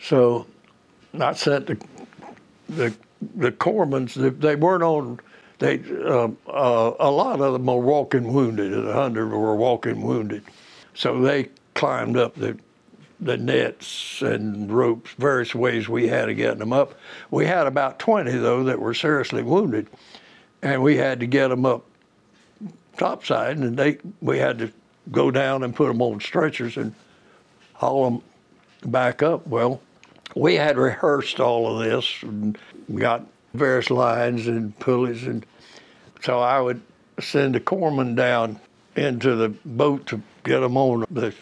So 0.02 0.48
I 1.20 1.34
sent 1.34 1.68
the 1.68 1.78
the 2.70 2.94
the 3.36 3.52
corpsmen. 3.52 4.40
They 4.40 4.56
weren't 4.56 4.84
on. 4.84 5.20
They 5.60 5.82
uh, 6.06 6.30
uh, 6.48 6.96
a 7.00 7.12
lot 7.12 7.42
of 7.42 7.54
them 7.54 7.66
were 7.66 7.78
walking 7.78 8.34
wounded. 8.34 8.74
A 8.74 8.94
hundred 8.94 9.30
were 9.30 9.56
walking 9.56 10.02
wounded, 10.02 10.44
so 10.94 11.22
they 11.22 11.50
climbed 11.76 12.18
up 12.18 12.36
the 12.36 12.58
the 13.20 13.38
nets 13.38 14.24
and 14.24 14.72
ropes, 14.72 15.12
various 15.12 15.54
ways 15.54 15.88
we 15.88 16.08
had 16.08 16.28
of 16.28 16.38
getting 16.38 16.58
them 16.58 16.74
up. 16.74 16.96
We 17.30 17.46
had 17.46 17.68
about 17.68 18.00
20 18.00 18.32
though 18.32 18.64
that 18.64 18.80
were 18.80 18.96
seriously 18.96 19.44
wounded, 19.44 19.88
and 20.64 20.82
we 20.82 20.98
had 20.98 21.20
to 21.20 21.28
get 21.28 21.50
them 21.50 21.66
up 21.66 21.86
topside, 22.98 23.58
and 23.58 23.78
they 23.78 24.00
we 24.22 24.40
had 24.40 24.58
to 24.60 24.72
go 25.12 25.30
down 25.30 25.64
and 25.64 25.76
put 25.76 25.88
them 25.88 26.02
on 26.02 26.20
stretchers 26.20 26.78
and 26.78 26.94
haul 27.82 28.04
them 28.12 28.92
back 28.92 29.24
up. 29.24 29.48
Well, 29.48 29.82
we 30.36 30.54
had 30.54 30.78
rehearsed 30.78 31.40
all 31.40 31.68
of 31.68 31.84
this 31.84 32.22
and 32.22 32.56
got 32.94 33.26
various 33.56 33.90
lines 33.90 34.46
and 34.46 34.78
pulleys, 34.78 35.24
and 35.24 35.44
so 36.22 36.38
I 36.38 36.62
would 36.62 36.80
send 37.20 37.56
a 37.56 37.60
corpsman 37.60 38.16
down 38.16 38.60
into 38.96 39.36
the 39.36 39.50
boat 39.66 40.06
to 40.08 40.22
get 40.44 40.60
them 40.60 40.78
on 40.78 41.06
the 41.10 41.34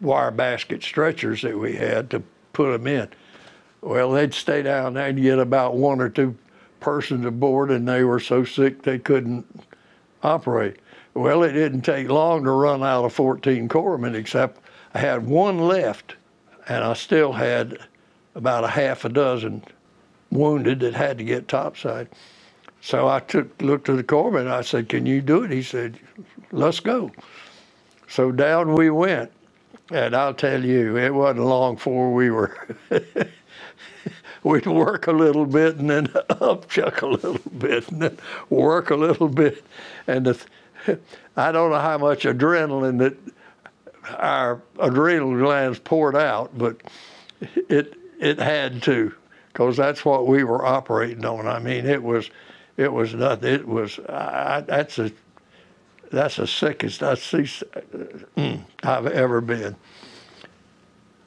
wire 0.00 0.32
basket 0.32 0.82
stretchers 0.82 1.42
that 1.42 1.56
we 1.56 1.74
had 1.74 2.10
to 2.10 2.22
put 2.52 2.72
them 2.72 2.88
in. 2.88 3.08
Well, 3.80 4.10
they'd 4.10 4.34
stay 4.34 4.60
down 4.62 4.94
there 4.94 5.06
and 5.06 5.22
get 5.22 5.38
about 5.38 5.76
one 5.76 6.00
or 6.00 6.08
two 6.08 6.36
persons 6.80 7.24
aboard, 7.24 7.70
and 7.70 7.86
they 7.86 8.02
were 8.02 8.18
so 8.18 8.44
sick 8.44 8.82
they 8.82 8.98
couldn't 8.98 9.46
operate. 10.20 10.78
Well, 11.14 11.44
it 11.44 11.52
didn't 11.52 11.82
take 11.82 12.08
long 12.08 12.42
to 12.42 12.50
run 12.50 12.82
out 12.82 13.04
of 13.04 13.12
14 13.12 13.68
corpsmen, 13.68 14.16
except 14.16 14.60
I 14.94 15.00
had 15.00 15.26
one 15.26 15.58
left, 15.58 16.14
and 16.68 16.84
I 16.84 16.94
still 16.94 17.32
had 17.32 17.78
about 18.36 18.62
a 18.64 18.68
half 18.68 19.04
a 19.04 19.08
dozen 19.08 19.62
wounded 20.30 20.80
that 20.80 20.94
had 20.94 21.18
to 21.18 21.24
get 21.24 21.48
topside. 21.48 22.08
So 22.80 23.08
I 23.08 23.20
took 23.20 23.60
looked 23.60 23.86
to 23.86 23.96
the 23.96 24.04
corpsman 24.04 24.42
and 24.42 24.50
I 24.50 24.62
said, 24.62 24.88
"Can 24.88 25.04
you 25.04 25.20
do 25.20 25.42
it?" 25.42 25.50
He 25.50 25.62
said, 25.62 25.98
"Let's 26.52 26.80
go." 26.80 27.10
So 28.08 28.30
down 28.30 28.74
we 28.74 28.90
went, 28.90 29.32
and 29.90 30.14
I'll 30.14 30.34
tell 30.34 30.64
you, 30.64 30.96
it 30.96 31.12
wasn't 31.12 31.46
long 31.46 31.74
before 31.74 32.12
we 32.12 32.30
were. 32.30 32.56
We'd 34.44 34.66
work 34.66 35.06
a 35.06 35.12
little 35.12 35.46
bit 35.46 35.76
and 35.76 35.88
then 35.88 36.08
up 36.30 36.68
chuck 36.68 37.02
a 37.02 37.06
little 37.06 37.40
bit 37.58 37.90
and 37.90 38.02
then 38.02 38.18
work 38.50 38.90
a 38.90 38.96
little 38.96 39.28
bit, 39.28 39.64
and 40.06 40.26
the, 40.26 40.38
I 41.36 41.50
don't 41.50 41.70
know 41.70 41.80
how 41.80 41.98
much 41.98 42.24
adrenaline 42.24 42.98
that 42.98 43.16
our 44.18 44.62
adrenal 44.78 45.36
glands 45.36 45.78
poured 45.78 46.16
out, 46.16 46.56
but 46.56 46.80
it 47.68 47.94
it 48.20 48.38
had 48.38 48.82
to, 48.84 49.14
because 49.52 49.76
that's 49.76 50.04
what 50.04 50.26
we 50.26 50.44
were 50.44 50.64
operating 50.64 51.24
on. 51.24 51.46
I 51.46 51.58
mean, 51.58 51.86
it 51.86 52.02
was 52.02 52.30
it 52.76 52.92
was 52.92 53.14
nothing. 53.14 53.52
It 53.52 53.66
was 53.66 53.98
I, 54.08 54.62
that's 54.66 54.98
a 54.98 55.12
that's 56.10 56.36
the 56.36 56.46
sickest 56.46 57.02
I 57.02 57.14
see 57.14 57.42
mm, 58.36 58.60
I've 58.82 59.06
ever 59.06 59.40
been. 59.40 59.76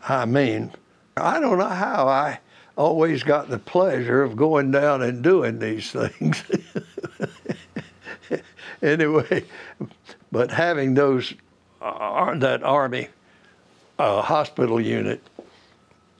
I 0.07 0.25
mean, 0.25 0.71
I 1.17 1.39
don't 1.39 1.57
know 1.57 1.65
how 1.65 2.07
I 2.07 2.39
always 2.77 3.23
got 3.23 3.49
the 3.49 3.59
pleasure 3.59 4.23
of 4.23 4.35
going 4.35 4.71
down 4.71 5.01
and 5.01 5.21
doing 5.21 5.59
these 5.59 5.91
things. 5.91 6.43
anyway, 8.81 9.43
but 10.31 10.51
having 10.51 10.93
those 10.93 11.33
uh, 11.81 12.35
that 12.39 12.63
army 12.63 13.09
uh, 13.99 14.21
hospital 14.21 14.81
unit 14.81 15.21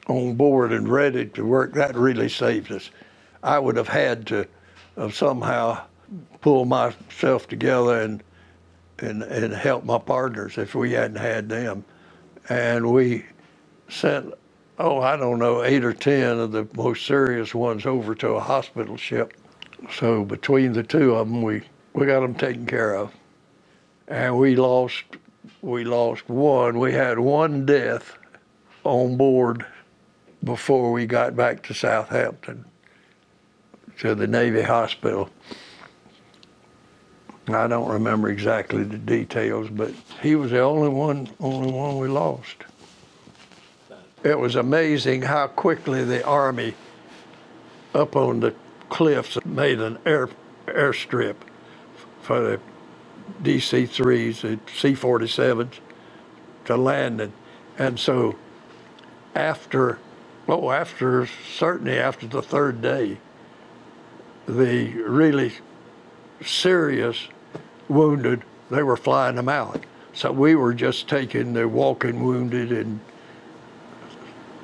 on 0.08 0.36
board 0.36 0.72
and 0.74 0.90
ready 0.90 1.26
to 1.28 1.46
work, 1.46 1.74
that 1.74 1.96
really 1.96 2.30
saved 2.30 2.72
us. 2.72 2.90
I 3.44 3.60
would 3.60 3.78
have 3.78 3.90
had 3.90 4.28
to 4.28 4.48
somehow 5.12 5.84
pull 6.42 6.66
myself 6.66 7.48
together 7.48 8.02
and 8.02 8.24
and, 9.00 9.24
and 9.24 9.54
help 9.54 9.84
my 9.86 10.00
partners 10.00 10.58
if 10.58 10.76
we 10.76 10.92
hadn't 10.94 11.18
had 11.18 11.50
them. 11.50 11.86
And 12.50 12.92
we 12.92 13.26
sent, 13.90 14.34
oh, 14.80 15.00
I 15.02 15.18
don't 15.18 15.40
know, 15.40 15.64
eight 15.64 15.84
or 15.84 15.94
10 15.94 16.40
of 16.40 16.52
the 16.52 16.68
most 16.76 17.06
serious 17.06 17.54
ones 17.56 17.86
over 17.86 18.16
to 18.16 18.30
a 18.32 18.40
hospital 18.40 18.98
ship. 18.98 19.34
So 19.94 20.26
between 20.26 20.74
the 20.74 20.84
two 20.84 21.16
of 21.16 21.28
them, 21.30 21.42
we, 21.44 21.64
we 21.94 22.06
got 22.06 22.22
them 22.22 22.36
taken 22.36 22.66
care 22.66 22.96
of. 22.96 23.14
And 24.08 24.38
we 24.38 24.56
lost, 24.56 25.04
we 25.62 25.84
lost 25.84 26.30
one. 26.30 26.80
We 26.80 26.94
had 26.94 27.20
one 27.20 27.66
death 27.66 28.18
on 28.84 29.18
board 29.18 29.66
before 30.44 30.92
we 30.92 31.06
got 31.06 31.36
back 31.36 31.64
to 31.64 31.74
Southampton 31.74 32.66
to 34.00 34.16
the 34.16 34.28
Navy 34.28 34.62
hospital. 34.62 35.30
I 37.48 37.68
don't 37.68 37.90
remember 37.90 38.30
exactly 38.30 38.84
the 38.84 38.98
details, 38.98 39.70
but 39.70 39.92
he 40.22 40.36
was 40.36 40.52
the 40.52 40.60
only 40.60 40.90
one, 40.90 41.30
only 41.40 41.72
one 41.72 41.98
we 41.98 42.08
lost. 42.08 42.58
It 44.24 44.38
was 44.38 44.56
amazing 44.56 45.22
how 45.22 45.48
quickly 45.48 46.04
the 46.04 46.26
Army 46.26 46.76
up 47.94 48.16
on 48.16 48.42
the 48.42 48.54
cliffs 48.90 49.38
made 49.46 49.80
an 49.80 49.98
air 50.06 50.30
airstrip 50.68 51.36
for 52.22 52.42
the 52.42 52.60
DC-3s, 53.44 54.42
the 54.42 54.60
C-47s 54.72 55.80
to 56.66 56.78
land 56.78 57.22
it. 57.22 57.32
And 57.78 58.00
so 58.00 58.36
after, 59.36 60.00
oh, 60.48 60.72
after, 60.72 61.28
certainly 61.28 61.98
after 61.98 62.28
the 62.28 62.42
third 62.42 62.82
day, 62.82 63.18
the 64.48 64.94
really 65.04 65.54
serious 66.44 67.28
wounded, 67.88 68.44
they 68.70 68.84
were 68.84 68.98
flying 68.98 69.36
them 69.36 69.50
out. 69.50 69.86
So 70.14 70.32
we 70.32 70.56
were 70.56 70.74
just 70.74 71.08
taking 71.08 71.54
the 71.54 71.68
walking 71.68 72.24
wounded 72.24 72.72
and 72.72 73.00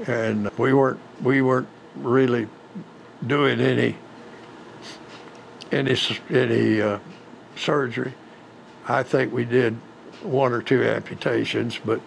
and 0.07 0.49
we 0.57 0.73
weren't 0.73 0.99
we 1.21 1.41
weren't 1.41 1.67
really 1.95 2.47
doing 3.25 3.59
any 3.59 3.95
any 5.71 5.95
any 6.29 6.81
uh, 6.81 6.99
surgery. 7.55 8.13
I 8.87 9.03
think 9.03 9.33
we 9.33 9.45
did 9.45 9.75
one 10.21 10.53
or 10.53 10.61
two 10.61 10.83
amputations, 10.83 11.79
but 11.83 12.01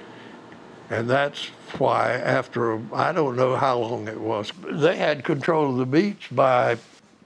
and 0.88 1.10
that's 1.10 1.46
why 1.78 2.12
after 2.12 2.80
I 2.94 3.12
don't 3.12 3.36
know 3.36 3.56
how 3.56 3.78
long 3.78 4.08
it 4.08 4.20
was, 4.20 4.52
they 4.70 4.96
had 4.96 5.24
control 5.24 5.70
of 5.70 5.76
the 5.78 5.86
beach 5.86 6.28
by 6.30 6.78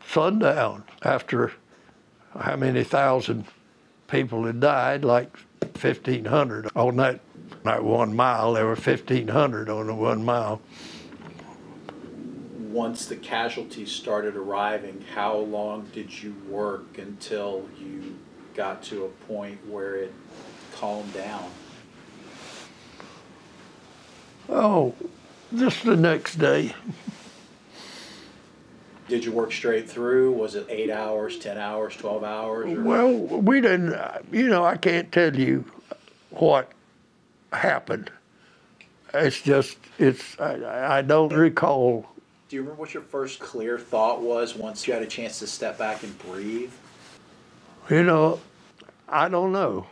sundown 0.06 0.84
after 1.02 1.52
how 2.38 2.56
many 2.56 2.84
thousand 2.84 3.44
people 4.08 4.44
had 4.44 4.60
died, 4.60 5.04
like 5.04 5.36
1,500 5.60 6.68
on 6.74 6.96
that, 6.96 7.20
that 7.64 7.84
one 7.84 8.14
mile. 8.14 8.54
There 8.54 8.66
were 8.66 8.74
1,500 8.74 9.68
on 9.68 9.86
the 9.86 9.94
one 9.94 10.24
mile. 10.24 10.60
Once 12.58 13.06
the 13.06 13.16
casualties 13.16 13.90
started 13.90 14.36
arriving, 14.36 15.04
how 15.14 15.36
long 15.36 15.88
did 15.92 16.22
you 16.22 16.34
work 16.48 16.98
until 16.98 17.68
you 17.78 18.16
got 18.60 18.82
to 18.82 19.06
a 19.06 19.08
point 19.26 19.58
where 19.70 19.94
it 19.94 20.12
calmed 20.74 21.14
down? 21.14 21.48
Oh, 24.50 24.94
just 25.56 25.82
the 25.82 25.96
next 25.96 26.34
day. 26.34 26.74
Did 29.08 29.24
you 29.24 29.32
work 29.32 29.50
straight 29.50 29.88
through? 29.88 30.32
Was 30.32 30.56
it 30.56 30.66
eight 30.68 30.90
hours, 30.90 31.38
10 31.38 31.56
hours, 31.56 31.96
12 31.96 32.22
hours? 32.22 32.70
Or? 32.70 32.82
Well, 32.82 33.10
we 33.14 33.62
didn't, 33.62 33.98
you 34.30 34.48
know, 34.48 34.62
I 34.62 34.76
can't 34.76 35.10
tell 35.10 35.34
you 35.34 35.64
what 36.28 36.70
happened. 37.54 38.10
It's 39.14 39.40
just, 39.40 39.78
it's, 39.98 40.38
I, 40.38 40.98
I 40.98 41.00
don't 41.00 41.32
recall. 41.32 42.04
Do 42.50 42.56
you 42.56 42.60
remember 42.60 42.78
what 42.78 42.92
your 42.92 43.04
first 43.04 43.38
clear 43.38 43.78
thought 43.78 44.20
was 44.20 44.54
once 44.54 44.86
you 44.86 44.92
had 44.92 45.02
a 45.02 45.06
chance 45.06 45.38
to 45.38 45.46
step 45.46 45.78
back 45.78 46.02
and 46.02 46.18
breathe? 46.18 46.72
You 47.88 48.02
know, 48.02 48.38
I 49.10 49.28
don't 49.30 49.52
know. 49.52 49.86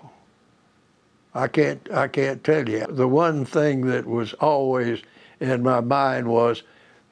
I 1.34 1.48
can't, 1.48 1.90
I 1.92 2.08
can't 2.08 2.44
tell 2.44 2.68
you. 2.68 2.86
The 2.88 3.08
one 3.08 3.44
thing 3.46 3.86
that 3.88 4.06
was 4.06 4.34
always 4.34 5.02
in 5.40 5.62
my 5.62 5.80
mind 5.80 6.28
was, 6.28 6.62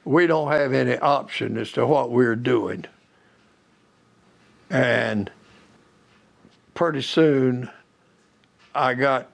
we 0.05 0.27
don't 0.27 0.51
have 0.51 0.73
any 0.73 0.97
option 0.97 1.57
as 1.57 1.71
to 1.73 1.85
what 1.87 2.11
we're 2.11 2.35
doing. 2.37 2.85
And 4.69 5.31
pretty 6.75 7.01
soon 7.03 7.69
I 8.75 8.95
got 8.95 9.29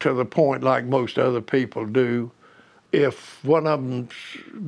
to 0.00 0.14
the 0.14 0.24
point 0.26 0.62
like 0.62 0.84
most 0.86 1.18
other 1.18 1.40
people 1.42 1.86
do. 1.86 2.32
If 2.92 3.44
one 3.44 3.66
of 3.66 3.82
them's 3.82 4.12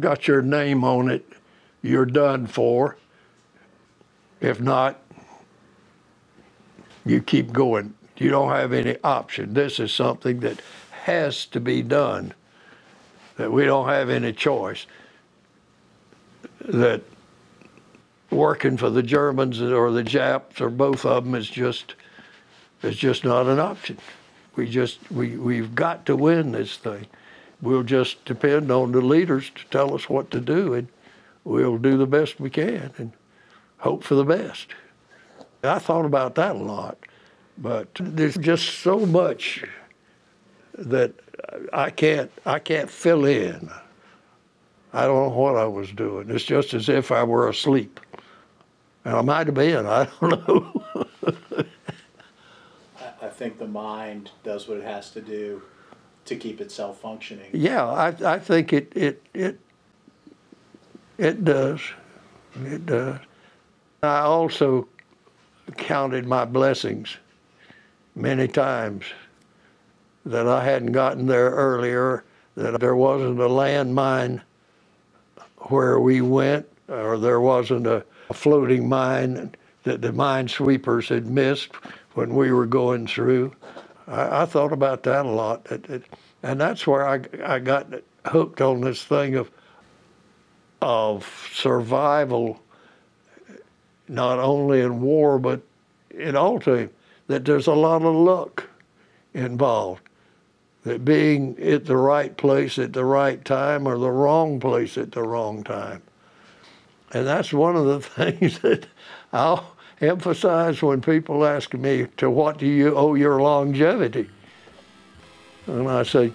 got 0.01 0.29
your 0.29 0.43
name 0.43 0.85
on 0.85 1.11
it, 1.11 1.27
you're 1.83 2.07
done 2.07 2.47
for. 2.47 2.97
If 4.41 4.61
not, 4.61 5.01
you 7.05 7.21
keep 7.21 7.53
going. 7.53 7.95
You 8.17 8.31
don't 8.31 8.51
have 8.51 8.73
any 8.73 8.97
option. 9.03 9.55
This 9.55 9.81
is 9.81 9.93
something 9.93 10.41
that 10.41 10.61
has 11.03 11.47
to 11.47 11.61
be 11.61 11.83
done, 11.83 12.35
that 13.37 13.51
we 13.51 13.65
don't 13.65 13.89
have 13.89 14.11
any 14.11 14.33
choice. 14.33 14.87
That 16.61 17.03
working 18.31 18.77
for 18.77 18.91
the 18.91 19.03
Germans 19.03 19.61
or 19.61 19.91
the 19.91 20.03
Japs 20.03 20.61
or 20.61 20.71
both 20.71 21.05
of 21.05 21.25
them 21.25 21.35
is 21.35 21.51
just 21.51 21.95
is 22.83 22.97
just 22.97 23.25
not 23.25 23.47
an 23.47 23.59
option. 23.59 23.99
We 24.57 24.69
just 24.69 24.99
we 25.11 25.37
we've 25.37 25.75
got 25.75 26.07
to 26.07 26.17
win 26.17 26.53
this 26.53 26.77
thing. 26.77 27.07
We'll 27.61 27.85
just 27.85 28.25
depend 28.25 28.71
on 28.71 28.93
the 28.93 29.01
leaders 29.01 29.51
to 29.55 29.65
tell 29.71 29.95
us 29.95 30.09
what 30.09 30.31
to 30.33 30.41
do, 30.41 30.75
and 30.75 30.89
we'll 31.45 31.79
do 31.79 31.97
the 31.97 32.07
best 32.07 32.41
we 32.41 32.51
can 32.51 32.93
and 32.99 33.13
hope 33.79 34.03
for 34.05 34.15
the 34.15 34.25
best. 34.25 34.69
I 35.63 35.79
thought 35.79 36.05
about 36.05 36.35
that 36.37 36.57
a 36.57 36.59
lot, 36.59 36.99
but 37.59 37.89
there's 38.01 38.37
just 38.37 38.81
so 38.81 39.07
much 39.07 39.65
that 40.77 41.13
I 41.73 41.91
can't 41.91 42.31
I 42.45 42.59
can't 42.59 42.91
fill 42.91 43.25
in. 43.25 43.71
I 44.93 45.07
don't 45.07 45.29
know 45.29 45.37
what 45.39 45.57
I 45.57 45.65
was 45.65 45.91
doing. 45.93 46.29
It's 46.31 46.45
just 46.45 46.75
as 46.75 46.89
if 46.89 47.11
I 47.11 47.23
were 47.25 47.49
asleep. 47.49 48.01
And 49.05 49.17
I 49.17 49.23
might 49.23 49.47
have 49.47 49.55
been, 49.55 49.87
I 49.87 50.07
don't 50.21 50.49
know. 50.49 50.85
I 53.23 53.29
think 53.29 53.59
the 53.59 53.67
mind 53.67 54.31
does 54.45 54.69
what 54.69 54.79
it 54.79 54.85
has 54.85 55.11
to 55.13 55.21
do 55.21 55.63
to 56.27 56.37
keep 56.37 56.61
itself 56.61 57.01
functioning. 57.01 57.51
Yeah, 57.53 57.85
I, 57.87 58.09
I 58.25 58.39
think 58.39 58.73
it, 58.73 58.93
it, 58.95 59.23
it, 59.33 59.59
it 61.19 61.45
does. 61.45 61.81
It 62.65 62.85
does. 62.87 63.19
I 64.03 64.19
also 64.21 64.87
counted 65.73 66.27
my 66.27 66.45
blessings 66.45 67.17
many 68.15 68.49
times 68.49 69.05
that 70.25 70.47
I 70.47 70.65
hadn't 70.65 70.93
gotten 70.93 71.27
there 71.27 71.51
earlier, 71.51 72.25
that 72.57 72.81
there 72.81 72.97
wasn't 72.97 73.41
a 73.41 73.49
landmine 73.49 74.41
where 75.69 75.99
we 75.99 76.21
went, 76.21 76.67
or 76.89 77.19
there 77.19 77.41
wasn't 77.41 77.87
a, 77.87 78.05
a 78.31 78.35
floating 78.35 78.89
mine 78.89 79.55
that 79.85 80.03
the 80.03 80.13
mine 80.13 80.49
sweepers 80.49 81.09
had 81.09 81.27
missed 81.27 81.73
when 82.15 82.35
we 82.35 82.53
were 82.53 82.67
going 82.67 83.07
through. 83.07 83.53
I, 84.07 84.43
I 84.43 84.47
thought 84.47 84.73
about 84.73 85.03
that 85.05 85.27
a 85.27 85.31
lot, 85.31 85.67
it, 85.71 85.89
it, 85.89 86.05
and 86.43 86.61
that's 86.61 86.87
where 86.87 87.09
I, 87.09 87.21
I 87.45 87.59
got 87.59 87.93
hooked 88.27 88.61
on 88.61 88.81
this 88.81 89.03
thing 89.03 89.35
of 89.35 89.51
of 90.83 91.49
survival, 91.53 92.61
not 94.09 94.39
only 94.39 94.81
in 94.81 95.01
war 95.01 95.39
but 95.39 95.61
in 96.11 96.37
all 96.37 96.61
time. 96.61 96.91
That 97.29 97.45
there's 97.45 97.67
a 97.67 97.75
lot 97.75 98.03
of 98.03 98.15
luck 98.15 98.69
involved. 99.35 100.03
That 100.85 101.05
being 101.05 101.59
at 101.61 101.87
the 101.87 101.97
right 101.97 102.37
place 102.37 102.79
at 102.79 102.93
the 102.93 103.05
right 103.05 103.43
time 103.45 103.87
or 103.87 103.97
the 103.97 104.11
wrong 104.11 104.59
place 104.59 104.99
at 104.99 105.13
the 105.13 105.23
wrong 105.23 105.63
time. 105.63 106.03
And 107.13 107.27
that's 107.27 107.53
one 107.53 107.77
of 107.77 107.87
the 107.87 108.01
things 108.41 108.59
that 108.61 108.87
I'll 109.33 109.77
emphasize 110.01 110.83
when 110.83 111.01
people 111.01 111.47
ask 111.47 111.73
me, 111.75 112.09
to 112.17 112.29
what 112.29 112.59
do 112.59 112.67
you 112.67 112.97
owe 112.97 113.15
your 113.15 113.41
longevity? 113.41 114.29
And 115.67 115.89
I 115.89 116.03
say, 116.03 116.33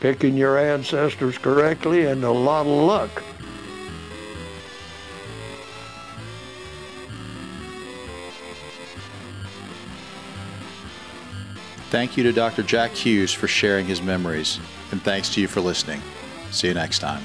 picking 0.00 0.36
your 0.36 0.58
ancestors 0.58 1.36
correctly 1.38 2.06
and 2.06 2.24
a 2.24 2.30
lot 2.30 2.66
of 2.66 2.66
luck. 2.66 3.22
Thank 11.94 12.16
you 12.16 12.24
to 12.24 12.32
Dr. 12.32 12.64
Jack 12.64 12.90
Hughes 12.90 13.32
for 13.32 13.46
sharing 13.46 13.86
his 13.86 14.02
memories, 14.02 14.58
and 14.90 15.00
thanks 15.00 15.32
to 15.34 15.40
you 15.40 15.46
for 15.46 15.60
listening. 15.60 16.02
See 16.50 16.66
you 16.66 16.74
next 16.74 16.98
time. 16.98 17.24